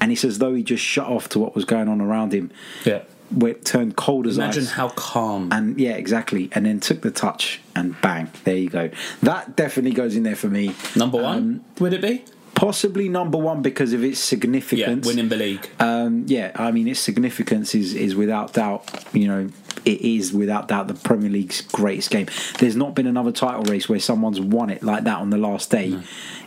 And 0.00 0.12
it's 0.12 0.24
as 0.24 0.38
though 0.38 0.54
he 0.54 0.62
just 0.62 0.84
shut 0.84 1.06
off 1.06 1.28
to 1.30 1.38
what 1.38 1.54
was 1.54 1.64
going 1.64 1.88
on 1.88 2.00
around 2.00 2.32
him, 2.32 2.50
Yeah. 2.84 3.02
where 3.30 3.52
it 3.52 3.64
turned 3.64 3.96
cold 3.96 4.26
as 4.26 4.36
Imagine 4.38 4.62
ice. 4.62 4.68
Imagine 4.68 4.76
how 4.76 4.88
calm. 4.90 5.48
And 5.52 5.78
yeah, 5.80 5.92
exactly. 5.92 6.48
And 6.52 6.64
then 6.66 6.78
took 6.80 7.00
the 7.02 7.10
touch 7.10 7.60
and 7.74 8.00
bang, 8.00 8.30
there 8.44 8.56
you 8.56 8.68
go. 8.70 8.90
That 9.22 9.56
definitely 9.56 9.92
goes 9.92 10.14
in 10.14 10.22
there 10.22 10.36
for 10.36 10.48
me. 10.48 10.74
number 10.94 11.20
one, 11.22 11.36
Um, 11.36 11.60
would 11.80 11.92
it 11.94 12.00
be? 12.02 12.24
Possibly 12.58 13.08
number 13.08 13.38
one 13.38 13.62
because 13.62 13.92
of 13.92 14.02
its 14.02 14.18
Yeah, 14.18 14.30
significance. 14.30 15.06
winning 15.06 15.28
the 15.28 15.36
league. 15.36 15.68
Um, 15.78 16.24
yeah, 16.26 16.50
I 16.56 16.72
mean, 16.72 16.88
its 16.88 16.98
significance 16.98 17.72
is, 17.72 17.94
is 17.94 18.16
without 18.16 18.52
doubt, 18.52 19.04
you 19.12 19.28
know, 19.28 19.48
it 19.84 20.00
is 20.00 20.32
without 20.32 20.66
doubt 20.66 20.88
the 20.88 20.94
Premier 20.94 21.30
League's 21.30 21.60
greatest 21.60 22.10
game. 22.10 22.26
There's 22.58 22.74
not 22.74 22.96
been 22.96 23.06
another 23.06 23.30
title 23.30 23.62
race 23.62 23.88
where 23.88 24.00
someone's 24.00 24.40
won 24.40 24.70
it 24.70 24.82
like 24.82 25.04
that 25.04 25.18
on 25.18 25.30
the 25.30 25.38
last 25.38 25.70
day 25.70 26.00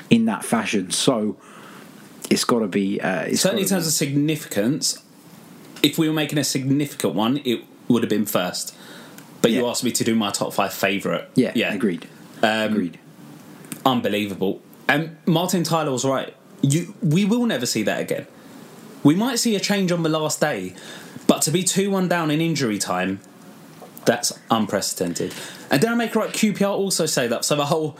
in 0.09 0.25
that 0.25 0.43
fashion. 0.43 0.91
So 0.91 1.37
it's 2.29 2.43
got 2.43 2.59
to 2.59 2.67
be. 2.67 2.99
Uh, 2.99 3.33
Certainly, 3.33 3.63
in 3.63 3.69
terms 3.69 3.87
of 3.87 3.93
significance, 3.93 5.01
if 5.81 5.97
we 5.97 6.09
were 6.09 6.13
making 6.13 6.37
a 6.39 6.43
significant 6.43 7.15
one, 7.15 7.37
it 7.45 7.63
would 7.87 8.03
have 8.03 8.09
been 8.09 8.25
first. 8.25 8.75
But 9.41 9.51
you 9.51 9.65
asked 9.65 9.85
me 9.85 9.93
to 9.93 10.03
do 10.03 10.13
my 10.13 10.29
top 10.29 10.51
five 10.53 10.73
favourite. 10.73 11.29
yeah, 11.35 11.53
yeah, 11.55 11.73
agreed. 11.73 12.05
Um, 12.43 12.73
agreed. 12.73 12.99
unbelievable. 13.85 14.61
And 14.87 15.17
Martin 15.25 15.63
Tyler 15.63 15.91
was 15.91 16.05
right. 16.05 16.35
You, 16.61 16.93
we 17.01 17.25
will 17.25 17.45
never 17.45 17.65
see 17.65 17.83
that 17.83 18.01
again. 18.01 18.27
We 19.03 19.15
might 19.15 19.39
see 19.39 19.55
a 19.55 19.59
change 19.59 19.91
on 19.91 20.03
the 20.03 20.09
last 20.09 20.39
day, 20.39 20.75
But 21.27 21.41
to 21.43 21.51
be 21.51 21.63
2 21.63 21.89
1 21.89 22.07
down 22.07 22.29
in 22.29 22.41
injury 22.41 22.77
time, 22.77 23.19
that's 24.05 24.37
unprecedented. 24.49 25.33
And 25.69 25.79
did 25.79 25.89
I 25.89 25.95
make 25.95 26.09
it 26.11 26.15
right? 26.15 26.29
QPR 26.29 26.69
also 26.69 27.05
stayed 27.05 27.31
up. 27.31 27.45
So 27.45 27.55
the 27.55 27.65
whole. 27.65 27.97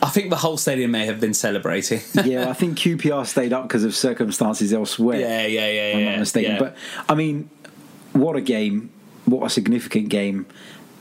I 0.00 0.08
think 0.08 0.30
the 0.30 0.36
whole 0.36 0.56
stadium 0.56 0.90
may 0.90 1.06
have 1.06 1.20
been 1.20 1.34
celebrating. 1.34 2.00
yeah, 2.24 2.48
I 2.48 2.54
think 2.54 2.76
QPR 2.78 3.24
stayed 3.26 3.52
up 3.52 3.64
because 3.68 3.84
of 3.84 3.94
circumstances 3.94 4.72
elsewhere. 4.72 5.20
yeah, 5.20 5.46
yeah, 5.46 5.68
yeah, 5.68 5.92
I'm 5.94 6.00
yeah. 6.00 6.10
not 6.10 6.18
mistaken. 6.20 6.52
yeah. 6.52 6.58
But 6.58 6.76
I 7.08 7.14
mean, 7.14 7.50
what 8.12 8.36
a 8.36 8.40
game! 8.40 8.90
What 9.24 9.44
a 9.44 9.50
significant 9.50 10.08
game! 10.08 10.46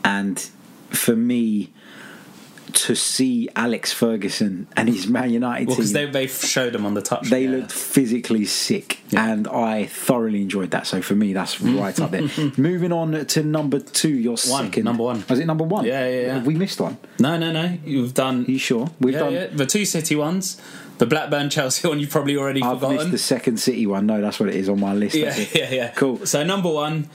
And 0.04 0.40
for 0.90 1.16
me, 1.16 1.72
to 2.74 2.96
see 2.96 3.50
Alex 3.56 3.92
Ferguson 3.94 4.68
and 4.76 4.90
his 4.90 5.08
Man 5.08 5.30
United 5.32 5.68
well, 5.68 5.76
because 5.78 5.94
team, 5.94 6.12
they, 6.12 6.26
they 6.26 6.28
showed 6.28 6.74
them 6.74 6.86
on 6.86 6.94
the 6.94 7.02
touch. 7.02 7.30
they 7.30 7.46
yeah. 7.46 7.52
looked 7.52 7.72
physically 7.72 8.46
sick, 8.46 9.00
Yeah. 9.10 9.28
and 9.32 9.48
I 9.48 9.86
thoroughly 9.86 10.42
enjoyed 10.42 10.72
that. 10.72 10.88
So 10.88 11.02
for 11.02 11.16
me, 11.16 11.34
that's 11.34 11.62
right 11.62 11.98
up 12.00 12.12
there. 12.12 12.30
Moving 12.58 12.92
on 12.92 13.26
to 13.26 13.44
number 13.44 13.80
two, 13.80 14.10
your 14.10 14.32
One, 14.32 14.66
second 14.66 14.84
number 14.86 15.04
one. 15.04 15.24
Was 15.30 15.40
it 15.40 15.46
number 15.46 15.64
one? 15.64 15.86
Yeah, 15.86 16.08
yeah, 16.08 16.22
yeah. 16.22 16.34
Have 16.36 16.46
we 16.46 16.56
missed 16.56 16.80
one? 16.82 16.98
No, 17.20 17.38
no, 17.38 17.52
no. 17.52 17.78
You've 17.86 18.14
done. 18.14 18.46
Are 18.46 18.52
you 18.52 18.60
sure? 18.60 18.90
We've 19.00 19.14
yeah, 19.14 19.20
done. 19.20 19.34
yeah. 19.34 19.48
The 19.48 19.66
two 19.66 19.86
City 19.86 20.16
ones, 20.16 20.60
the 20.98 21.06
Blackburn 21.06 21.50
Chelsea 21.50 21.88
one. 21.88 22.00
You've 22.00 22.10
probably 22.10 22.38
already 22.38 22.62
I've 22.62 22.76
forgotten. 22.80 22.98
missed 22.98 23.12
the 23.12 23.18
second 23.18 23.58
City 23.60 23.86
one. 23.88 24.06
No, 24.06 24.22
that's 24.22 24.40
what 24.40 24.50
it 24.50 24.56
is 24.56 24.70
on 24.70 24.80
my 24.80 24.94
list. 24.94 25.16
yeah, 25.16 25.36
yeah, 25.54 25.72
yeah. 25.72 25.88
Cool. 25.90 26.26
So 26.26 26.44
number 26.44 26.70
one, 26.72 27.10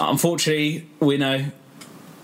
unfortunately, 0.00 0.86
we 1.00 1.16
know 1.18 1.44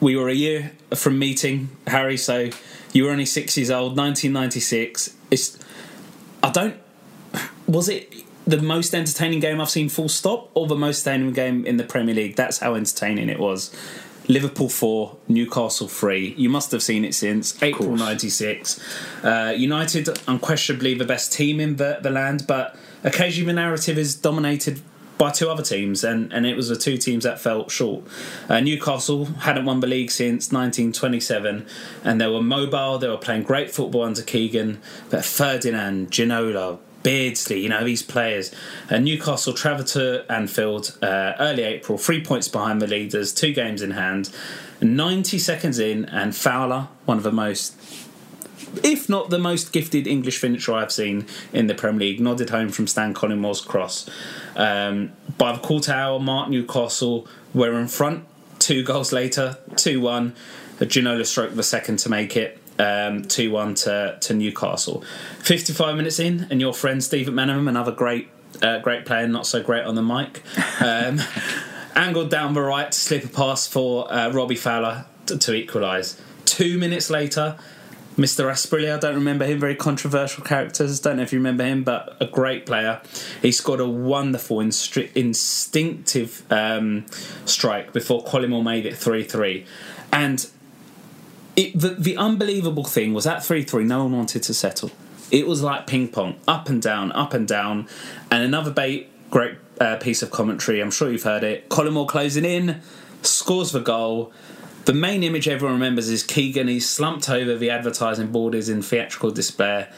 we 0.00 0.16
were 0.16 0.28
a 0.28 0.34
year 0.34 0.72
from 0.94 1.18
meeting 1.18 1.68
Harry. 1.86 2.16
So 2.16 2.50
you 2.92 3.04
were 3.04 3.10
only 3.10 3.26
six 3.26 3.56
years 3.56 3.70
old, 3.70 3.96
1996. 3.96 5.16
It's 5.30 5.58
I 6.42 6.50
don't. 6.50 6.76
Was 7.66 7.88
it 7.88 8.12
the 8.46 8.60
most 8.60 8.94
entertaining 8.94 9.40
game 9.40 9.60
I've 9.60 9.70
seen? 9.70 9.88
Full 9.88 10.08
stop, 10.08 10.50
or 10.54 10.66
the 10.66 10.74
most 10.74 11.06
entertaining 11.06 11.34
game 11.34 11.66
in 11.66 11.76
the 11.76 11.84
Premier 11.84 12.14
League? 12.14 12.36
That's 12.36 12.58
how 12.58 12.74
entertaining 12.74 13.28
it 13.28 13.38
was. 13.38 13.74
Liverpool 14.28 14.68
four, 14.68 15.16
Newcastle 15.28 15.88
three. 15.88 16.34
You 16.36 16.48
must 16.48 16.70
have 16.72 16.82
seen 16.82 17.04
it 17.04 17.14
since 17.14 17.60
April 17.62 17.96
'96. 17.96 18.80
Uh, 19.24 19.54
United, 19.56 20.08
unquestionably 20.26 20.94
the 20.94 21.04
best 21.04 21.32
team 21.32 21.60
in 21.60 21.76
the, 21.76 21.98
the 22.02 22.10
land, 22.10 22.46
but 22.46 22.76
occasionally 23.04 23.46
the 23.46 23.60
narrative 23.60 23.98
is 23.98 24.14
dominated 24.14 24.82
by 25.20 25.30
two 25.30 25.50
other 25.50 25.62
teams, 25.62 26.02
and, 26.02 26.32
and 26.32 26.46
it 26.46 26.56
was 26.56 26.70
the 26.70 26.76
two 26.76 26.96
teams 26.96 27.24
that 27.24 27.38
fell 27.38 27.68
short. 27.68 28.04
Uh, 28.48 28.58
Newcastle 28.58 29.26
hadn't 29.26 29.66
won 29.66 29.80
the 29.80 29.86
league 29.86 30.10
since 30.10 30.50
1927, 30.50 31.66
and 32.02 32.18
they 32.18 32.26
were 32.26 32.42
mobile. 32.42 32.96
They 32.96 33.06
were 33.06 33.18
playing 33.18 33.42
great 33.42 33.70
football 33.70 34.04
under 34.04 34.22
Keegan, 34.22 34.80
but 35.10 35.22
Ferdinand, 35.22 36.10
Ginola, 36.10 36.78
Beardsley, 37.02 37.60
you 37.60 37.68
know, 37.68 37.84
these 37.84 38.02
players. 38.02 38.50
Uh, 38.90 38.96
Newcastle 38.96 39.52
travelled 39.52 39.88
to 39.88 40.24
Anfield 40.32 40.96
uh, 41.02 41.34
early 41.38 41.64
April, 41.64 41.98
three 41.98 42.24
points 42.24 42.48
behind 42.48 42.80
the 42.80 42.86
leaders, 42.86 43.34
two 43.34 43.52
games 43.52 43.82
in 43.82 43.90
hand. 43.90 44.30
90 44.80 45.38
seconds 45.38 45.78
in, 45.78 46.06
and 46.06 46.34
Fowler, 46.34 46.88
one 47.04 47.18
of 47.18 47.22
the 47.22 47.32
most, 47.32 47.78
if 48.82 49.08
not 49.08 49.30
the 49.30 49.38
most 49.38 49.72
gifted 49.72 50.06
English 50.06 50.38
finisher 50.38 50.74
I've 50.74 50.92
seen 50.92 51.26
in 51.52 51.66
the 51.66 51.74
Premier 51.74 52.00
League, 52.00 52.20
nodded 52.20 52.50
home 52.50 52.70
from 52.70 52.86
Stan 52.86 53.14
Collymore's 53.14 53.60
cross. 53.60 54.08
Um, 54.56 55.12
by 55.38 55.52
the 55.52 55.58
quarter 55.58 55.92
hour 55.92 56.18
mark, 56.20 56.48
Newcastle 56.48 57.26
were 57.54 57.78
in 57.78 57.88
front, 57.88 58.24
two 58.58 58.82
goals 58.84 59.12
later, 59.12 59.58
2 59.76 60.00
1. 60.00 60.34
A 60.80 60.86
Ginola 60.86 61.26
stroked 61.26 61.56
the 61.56 61.62
second 61.62 61.98
to 62.00 62.08
make 62.08 62.36
it. 62.36 62.58
Um, 62.78 63.24
2 63.24 63.50
1 63.50 63.74
to, 63.74 64.18
to 64.20 64.34
Newcastle. 64.34 65.04
55 65.40 65.96
minutes 65.96 66.18
in, 66.18 66.46
and 66.50 66.60
your 66.60 66.72
friend 66.72 67.04
Steve 67.04 67.26
McManaman, 67.26 67.68
another 67.68 67.92
great 67.92 68.28
uh, 68.62 68.78
great 68.78 69.06
player, 69.06 69.26
not 69.26 69.46
so 69.46 69.62
great 69.62 69.84
on 69.84 69.94
the 69.94 70.02
mic, 70.02 70.42
um, 70.80 71.20
angled 71.94 72.30
down 72.30 72.54
the 72.54 72.60
right 72.60 72.90
to 72.90 72.98
slip 72.98 73.24
a 73.24 73.28
pass 73.28 73.66
for 73.66 74.12
uh, 74.12 74.30
Robbie 74.30 74.56
Fowler 74.56 75.06
to, 75.26 75.38
to 75.38 75.54
equalise. 75.54 76.20
Two 76.44 76.78
minutes 76.78 77.10
later, 77.10 77.58
Mr. 78.20 78.50
Asprilla, 78.50 78.96
I 78.96 78.98
don't 78.98 79.14
remember 79.14 79.46
him, 79.46 79.58
very 79.58 79.74
controversial 79.74 80.44
characters, 80.44 81.00
don't 81.00 81.16
know 81.16 81.22
if 81.22 81.32
you 81.32 81.38
remember 81.38 81.64
him, 81.64 81.82
but 81.84 82.18
a 82.20 82.26
great 82.26 82.66
player. 82.66 83.00
He 83.40 83.50
scored 83.50 83.80
a 83.80 83.88
wonderful, 83.88 84.58
instri- 84.58 85.10
instinctive 85.16 86.44
um, 86.52 87.06
strike 87.46 87.94
before 87.94 88.22
Collymore 88.22 88.62
made 88.62 88.84
it 88.84 88.94
3 88.94 89.24
3. 89.24 89.64
And 90.12 90.46
it, 91.56 91.80
the, 91.80 91.88
the 91.90 92.18
unbelievable 92.18 92.84
thing 92.84 93.14
was 93.14 93.26
at 93.26 93.42
3 93.42 93.62
3, 93.62 93.84
no 93.84 94.02
one 94.02 94.12
wanted 94.12 94.42
to 94.42 94.52
settle. 94.52 94.90
It 95.30 95.46
was 95.46 95.62
like 95.62 95.86
ping 95.86 96.08
pong, 96.08 96.38
up 96.46 96.68
and 96.68 96.82
down, 96.82 97.12
up 97.12 97.32
and 97.32 97.48
down. 97.48 97.88
And 98.30 98.42
another 98.42 98.70
bait, 98.70 99.08
great 99.30 99.56
uh, 99.80 99.96
piece 99.96 100.20
of 100.20 100.30
commentary, 100.30 100.80
I'm 100.82 100.90
sure 100.90 101.10
you've 101.10 101.22
heard 101.22 101.42
it. 101.42 101.70
Collymore 101.70 102.06
closing 102.06 102.44
in, 102.44 102.82
scores 103.22 103.72
the 103.72 103.80
goal. 103.80 104.30
The 104.86 104.94
main 104.94 105.22
image 105.22 105.46
everyone 105.46 105.74
remembers 105.74 106.08
is 106.08 106.22
Keegan. 106.22 106.68
He's 106.68 106.88
slumped 106.88 107.28
over 107.28 107.56
the 107.56 107.70
advertising 107.70 108.32
board, 108.32 108.54
is 108.54 108.68
in 108.68 108.82
theatrical 108.82 109.30
despair. 109.30 109.92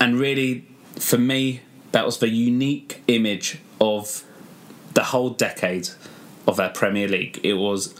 And 0.00 0.18
really, 0.18 0.66
for 0.98 1.18
me, 1.18 1.60
that 1.92 2.06
was 2.06 2.18
the 2.18 2.28
unique 2.28 3.02
image 3.08 3.58
of 3.80 4.24
the 4.94 5.04
whole 5.04 5.30
decade 5.30 5.90
of 6.46 6.58
our 6.58 6.70
Premier 6.70 7.08
League. 7.08 7.40
It 7.42 7.54
was 7.54 7.94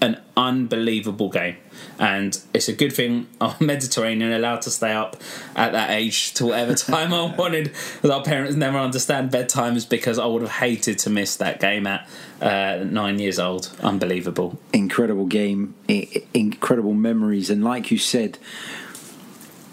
an 0.00 0.20
unbelievable 0.36 1.30
game. 1.30 1.56
And 1.98 2.38
it's 2.52 2.68
a 2.68 2.72
good 2.74 2.92
thing 2.92 3.26
I'm 3.40 3.54
Mediterranean 3.66 4.32
allowed 4.32 4.62
to 4.62 4.70
stay 4.70 4.92
up 4.92 5.16
at 5.54 5.72
that 5.72 5.90
age 5.90 6.34
to 6.34 6.46
whatever 6.46 6.74
time 6.74 7.14
I 7.14 7.34
wanted. 7.34 7.72
Our 8.04 8.22
parents 8.22 8.54
never 8.56 8.78
understand 8.78 9.30
bedtimes 9.30 9.88
because 9.88 10.18
I 10.18 10.26
would 10.26 10.42
have 10.42 10.50
hated 10.50 10.98
to 11.00 11.10
miss 11.10 11.36
that 11.36 11.58
game 11.60 11.86
at 11.86 12.08
uh, 12.40 12.84
nine 12.84 13.18
years 13.18 13.38
old. 13.38 13.70
Unbelievable. 13.82 14.58
incredible 14.72 15.26
game, 15.26 15.74
i- 15.88 16.22
incredible 16.34 16.92
memories, 16.94 17.48
and 17.48 17.64
like 17.64 17.90
you 17.90 17.96
said, 17.98 18.36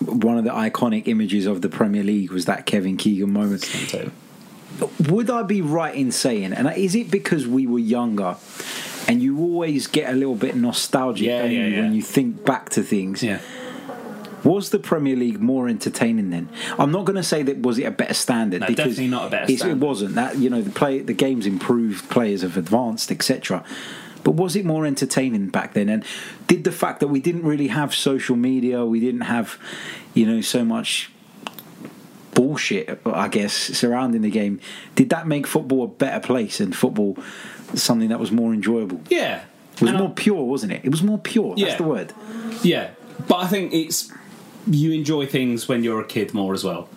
one 0.06 0.38
of 0.38 0.44
the 0.44 0.50
iconic 0.50 1.08
images 1.08 1.46
of 1.46 1.62
the 1.62 1.70
Premier 1.70 2.04
League 2.04 2.32
was 2.32 2.46
that 2.46 2.66
Kevin 2.66 2.98
Keegan 2.98 3.32
moment. 3.32 3.64
Would 5.08 5.30
I 5.30 5.44
be 5.44 5.62
right 5.62 5.94
in 5.94 6.12
saying, 6.12 6.52
and 6.54 6.68
is 6.76 6.96
it 6.96 7.12
because 7.12 7.48
we 7.48 7.68
were 7.68 7.80
younger, 7.80 8.36
and 9.08 9.22
you 9.22 9.40
always 9.40 9.88
get 9.88 10.12
a 10.12 10.16
little 10.16 10.36
bit 10.36 10.56
nostalgic 10.56 11.26
Yeah, 11.28 11.44
yeah, 11.46 11.66
yeah. 11.68 11.82
when 11.82 11.94
you 11.94 12.02
think 12.02 12.46
back 12.46 12.70
to 12.72 12.84
things? 12.84 13.22
yeah. 13.24 13.40
Was 14.44 14.72
the 14.72 14.80
Premier 14.80 15.16
League 15.16 15.40
more 15.40 15.70
entertaining 15.70 16.30
then? 16.30 16.50
I'm 16.78 16.92
not 16.92 17.06
going 17.06 17.16
to 17.16 17.24
say 17.24 17.44
that 17.44 17.62
was 17.62 17.80
it 17.80 17.84
a 17.84 17.92
better 17.92 18.14
standard 18.14 18.60
No, 18.60 18.68
because 18.68 18.98
definitely 18.98 19.08
not 19.08 19.28
a 19.28 19.30
better 19.30 19.58
standard. 19.58 19.78
It 19.78 19.86
wasn't 19.86 20.16
that 20.16 20.38
you 20.38 20.50
know 20.50 20.62
the 20.62 20.70
play 20.70 21.00
the 21.00 21.14
games 21.14 21.46
improved, 21.46 22.10
players 22.10 22.42
have 22.42 22.58
advanced, 22.58 23.10
etc. 23.10 23.64
But 24.26 24.32
was 24.32 24.58
it 24.58 24.66
more 24.66 24.86
entertaining 24.86 25.48
back 25.48 25.74
then? 25.74 25.88
And 25.88 26.04
did 26.48 26.66
the 26.66 26.74
fact 26.74 27.00
that 27.00 27.08
we 27.08 27.22
didn't 27.22 27.44
really 27.44 27.68
have 27.70 27.94
social 27.96 28.36
media, 28.36 28.86
we 28.86 29.00
didn't 29.00 29.22
have, 29.22 29.58
you 30.14 30.26
know, 30.26 30.42
so 30.42 30.66
much 30.66 31.10
bullshit, 32.34 33.00
I 33.06 33.28
guess, 33.28 33.54
surrounding 33.54 34.22
the 34.22 34.30
game, 34.30 34.60
did 34.96 35.10
that 35.12 35.28
make 35.28 35.46
football 35.46 35.84
a 35.84 35.88
better 35.88 36.20
place 36.20 36.60
and 36.60 36.76
football 36.76 37.18
something 37.76 38.10
that 38.10 38.20
was 38.20 38.32
more 38.32 38.54
enjoyable? 38.54 39.02
Yeah. 39.10 39.44
It 39.76 39.82
was 39.82 39.90
And 39.90 39.98
I- 39.98 40.02
more 40.02 40.12
pure, 40.14 40.44
wasn't 40.44 40.72
it? 40.74 40.82
It 40.84 40.90
was 40.90 41.02
more 41.04 41.18
pure. 41.18 41.56
Yeah. 41.58 41.66
That's 41.66 41.78
the 41.78 41.84
word. 41.88 42.14
Yeah, 42.64 42.90
but 43.28 43.38
I 43.38 43.48
think 43.48 43.74
it's 43.74 44.12
you 44.68 44.92
enjoy 44.92 45.26
things 45.26 45.68
when 45.68 45.84
you're 45.84 46.00
a 46.00 46.06
kid 46.06 46.34
more 46.34 46.54
as 46.54 46.64
well. 46.64 46.88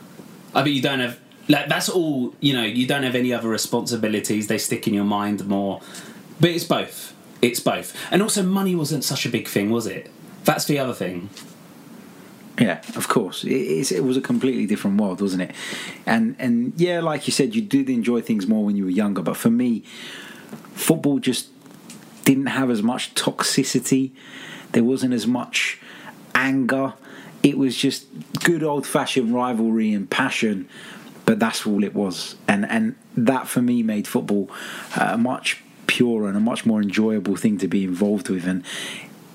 I 0.55 0.62
mean, 0.62 0.75
you 0.75 0.83
don't 0.83 1.01
have 1.01 1.19
like 1.49 1.69
that's 1.69 1.89
all 1.89 2.35
you 2.41 2.53
know. 2.53 2.62
You 2.62 2.87
don't 2.87 3.03
have 3.03 3.15
any 3.15 3.33
other 3.33 3.49
responsibilities. 3.49 4.47
They 4.47 4.59
stick 4.59 4.87
in 4.87 4.95
your 4.95 5.05
mind 5.05 5.47
more, 5.47 5.81
but 6.41 6.51
it's 6.51 6.65
both. 6.65 7.15
It's 7.43 7.61
both, 7.61 7.95
and 8.11 8.23
also 8.23 8.43
money 8.43 8.75
wasn't 8.75 9.05
such 9.05 9.27
a 9.27 9.29
big 9.29 9.47
thing, 9.49 9.71
was 9.71 9.87
it? 9.87 10.11
That's 10.45 10.65
the 10.67 10.79
other 10.79 10.95
thing. 10.95 11.29
Yeah, 12.59 12.81
of 12.97 13.09
course. 13.09 13.45
It, 13.45 13.51
it's, 13.53 13.93
it 13.93 14.03
was 14.05 14.17
a 14.17 14.21
completely 14.23 14.65
different 14.67 14.99
world, 15.01 15.21
wasn't 15.21 15.43
it? 15.43 15.51
And 16.07 16.37
and 16.39 16.73
yeah, 16.77 17.01
like 17.01 17.27
you 17.27 17.33
said, 17.33 17.55
you 17.55 17.61
did 17.62 17.91
enjoy 17.91 18.21
things 18.23 18.47
more 18.47 18.65
when 18.65 18.77
you 18.77 18.85
were 18.85 18.91
younger. 18.91 19.21
But 19.23 19.37
for 19.37 19.51
me, 19.51 19.83
football 20.75 21.19
just 21.19 21.49
didn't 22.25 22.47
have 22.47 22.71
as 22.71 22.83
much 22.83 23.15
toxicity. 23.15 24.11
There 24.73 24.85
wasn't 24.85 25.15
as 25.15 25.27
much 25.27 25.81
anger. 26.35 26.95
It 27.43 27.57
was 27.57 27.77
just 27.77 28.07
good 28.45 28.63
old 28.63 28.87
fashioned 28.87 29.35
rivalry 29.35 29.93
and 29.93 30.11
passion. 30.11 30.69
But 31.25 31.41
that's 31.41 31.67
all 31.67 31.83
it 31.83 31.93
was, 31.93 32.37
and 32.47 32.65
and 32.71 32.95
that 33.17 33.49
for 33.49 33.61
me 33.61 33.83
made 33.83 34.07
football 34.07 34.49
uh, 34.97 35.11
a 35.15 35.19
much 35.19 35.61
purer 35.89 36.29
and 36.29 36.37
a 36.37 36.41
much 36.41 36.65
more 36.65 36.81
enjoyable 36.81 37.35
thing 37.35 37.59
to 37.59 37.67
be 37.67 37.83
involved 37.83 38.29
with. 38.29 38.47
And 38.47 38.65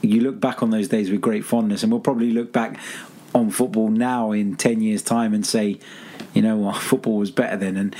you 0.02 0.21
look 0.21 0.39
back 0.39 0.63
on 0.63 0.69
those 0.69 0.88
days 0.88 1.12
with 1.12 1.19
great 1.19 1.43
fondness, 1.43 1.84
and 1.84 1.91
we'll 1.91 2.02
probably 2.02 2.32
look 2.32 2.54
back 2.54 2.80
on 3.34 3.50
football 3.50 3.89
now 3.89 4.32
in 4.32 4.56
10 4.56 4.82
years' 4.82 5.02
time 5.02 5.34
and 5.34 5.45
say, 5.45 5.80
you 6.34 6.41
know 6.41 6.58
what, 6.58 6.78
football 6.82 7.17
was 7.17 7.32
better 7.32 7.58
then. 7.58 7.78
And 7.78 7.95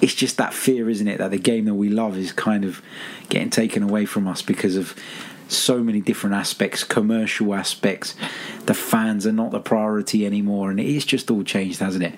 it's 0.00 0.14
just 0.14 0.36
that 0.38 0.52
fear, 0.54 0.88
isn't 0.90 1.08
it, 1.08 1.18
that 1.18 1.30
the 1.30 1.38
game 1.38 1.64
that 1.66 1.74
we 1.74 1.88
love 1.88 2.16
is 2.16 2.32
kind 2.32 2.64
of 2.64 2.82
getting 3.28 3.50
taken 3.50 3.82
away 3.82 4.04
from 4.06 4.26
us 4.28 4.42
because 4.42 4.76
of 4.76 4.94
so 5.48 5.82
many 5.82 6.00
different 6.00 6.34
aspects, 6.34 6.84
commercial 6.84 7.54
aspects, 7.54 8.14
the 8.66 8.74
fans 8.74 9.26
are 9.26 9.32
not 9.32 9.50
the 9.50 9.60
priority 9.60 10.24
anymore, 10.24 10.70
and 10.70 10.80
it's 10.80 11.04
just 11.04 11.30
all 11.30 11.42
changed, 11.42 11.80
hasn't 11.80 12.04
it? 12.04 12.14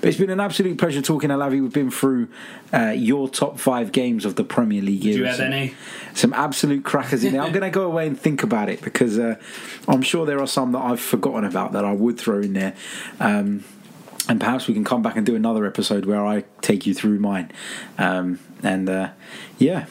But 0.00 0.08
it's 0.08 0.18
been 0.18 0.30
an 0.30 0.40
absolute 0.40 0.78
pleasure 0.78 1.02
talking, 1.02 1.30
Alavi. 1.30 1.60
We've 1.60 1.72
been 1.72 1.90
through 1.90 2.28
uh, 2.72 2.92
your 2.96 3.28
top 3.28 3.58
five 3.58 3.92
games 3.92 4.24
of 4.24 4.36
the 4.36 4.44
Premier 4.44 4.80
League. 4.80 5.02
Did 5.02 5.16
you 5.16 5.24
have 5.24 5.40
any? 5.40 5.74
Some 6.14 6.32
absolute 6.32 6.84
crackers 6.84 7.24
in 7.24 7.32
there. 7.32 7.42
I'm 7.42 7.52
going 7.52 7.62
to 7.62 7.70
go 7.70 7.84
away 7.84 8.06
and 8.06 8.18
think 8.18 8.42
about 8.42 8.68
it 8.68 8.80
because 8.82 9.18
uh, 9.18 9.36
I'm 9.86 10.02
sure 10.02 10.26
there 10.26 10.40
are 10.40 10.46
some 10.46 10.72
that 10.72 10.80
I've 10.80 11.00
forgotten 11.00 11.44
about 11.44 11.72
that 11.72 11.84
I 11.84 11.92
would 11.92 12.18
throw 12.18 12.40
in 12.40 12.52
there. 12.52 12.74
Um, 13.20 13.64
and 14.28 14.40
perhaps 14.40 14.68
we 14.68 14.74
can 14.74 14.84
come 14.84 15.02
back 15.02 15.16
and 15.16 15.24
do 15.24 15.34
another 15.34 15.66
episode 15.66 16.04
where 16.04 16.24
I 16.24 16.44
take 16.60 16.86
you 16.86 16.94
through 16.94 17.18
mine. 17.18 17.50
Um, 17.96 18.38
and 18.62 18.88
uh, 18.88 19.10
yeah, 19.58 19.86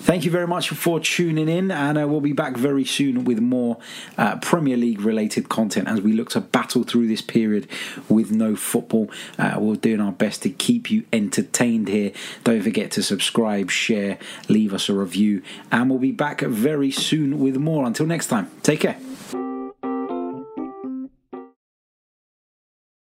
thank 0.00 0.24
you 0.24 0.30
very 0.30 0.46
much 0.46 0.70
for 0.70 0.98
tuning 0.98 1.48
in, 1.48 1.70
and 1.70 1.98
uh, 1.98 2.08
we'll 2.08 2.20
be 2.20 2.32
back 2.32 2.56
very 2.56 2.84
soon 2.84 3.24
with 3.24 3.38
more 3.38 3.78
uh, 4.16 4.36
Premier 4.36 4.76
League 4.76 5.00
related 5.00 5.48
content 5.48 5.88
as 5.88 6.00
we 6.00 6.12
look 6.12 6.30
to 6.30 6.40
battle 6.40 6.84
through 6.84 7.06
this 7.06 7.20
period 7.20 7.68
with 8.08 8.30
no 8.30 8.56
football. 8.56 9.10
Uh, 9.38 9.56
we're 9.58 9.76
doing 9.76 10.00
our 10.00 10.12
best 10.12 10.42
to 10.42 10.50
keep 10.50 10.90
you 10.90 11.04
entertained 11.12 11.88
here. 11.88 12.12
Don't 12.44 12.62
forget 12.62 12.90
to 12.92 13.02
subscribe, 13.02 13.70
share, 13.70 14.18
leave 14.48 14.72
us 14.72 14.88
a 14.88 14.94
review, 14.94 15.42
and 15.70 15.90
we'll 15.90 15.98
be 15.98 16.12
back 16.12 16.40
very 16.40 16.90
soon 16.90 17.38
with 17.38 17.56
more. 17.56 17.86
Until 17.86 18.06
next 18.06 18.28
time, 18.28 18.50
take 18.62 18.80
care. 18.80 18.96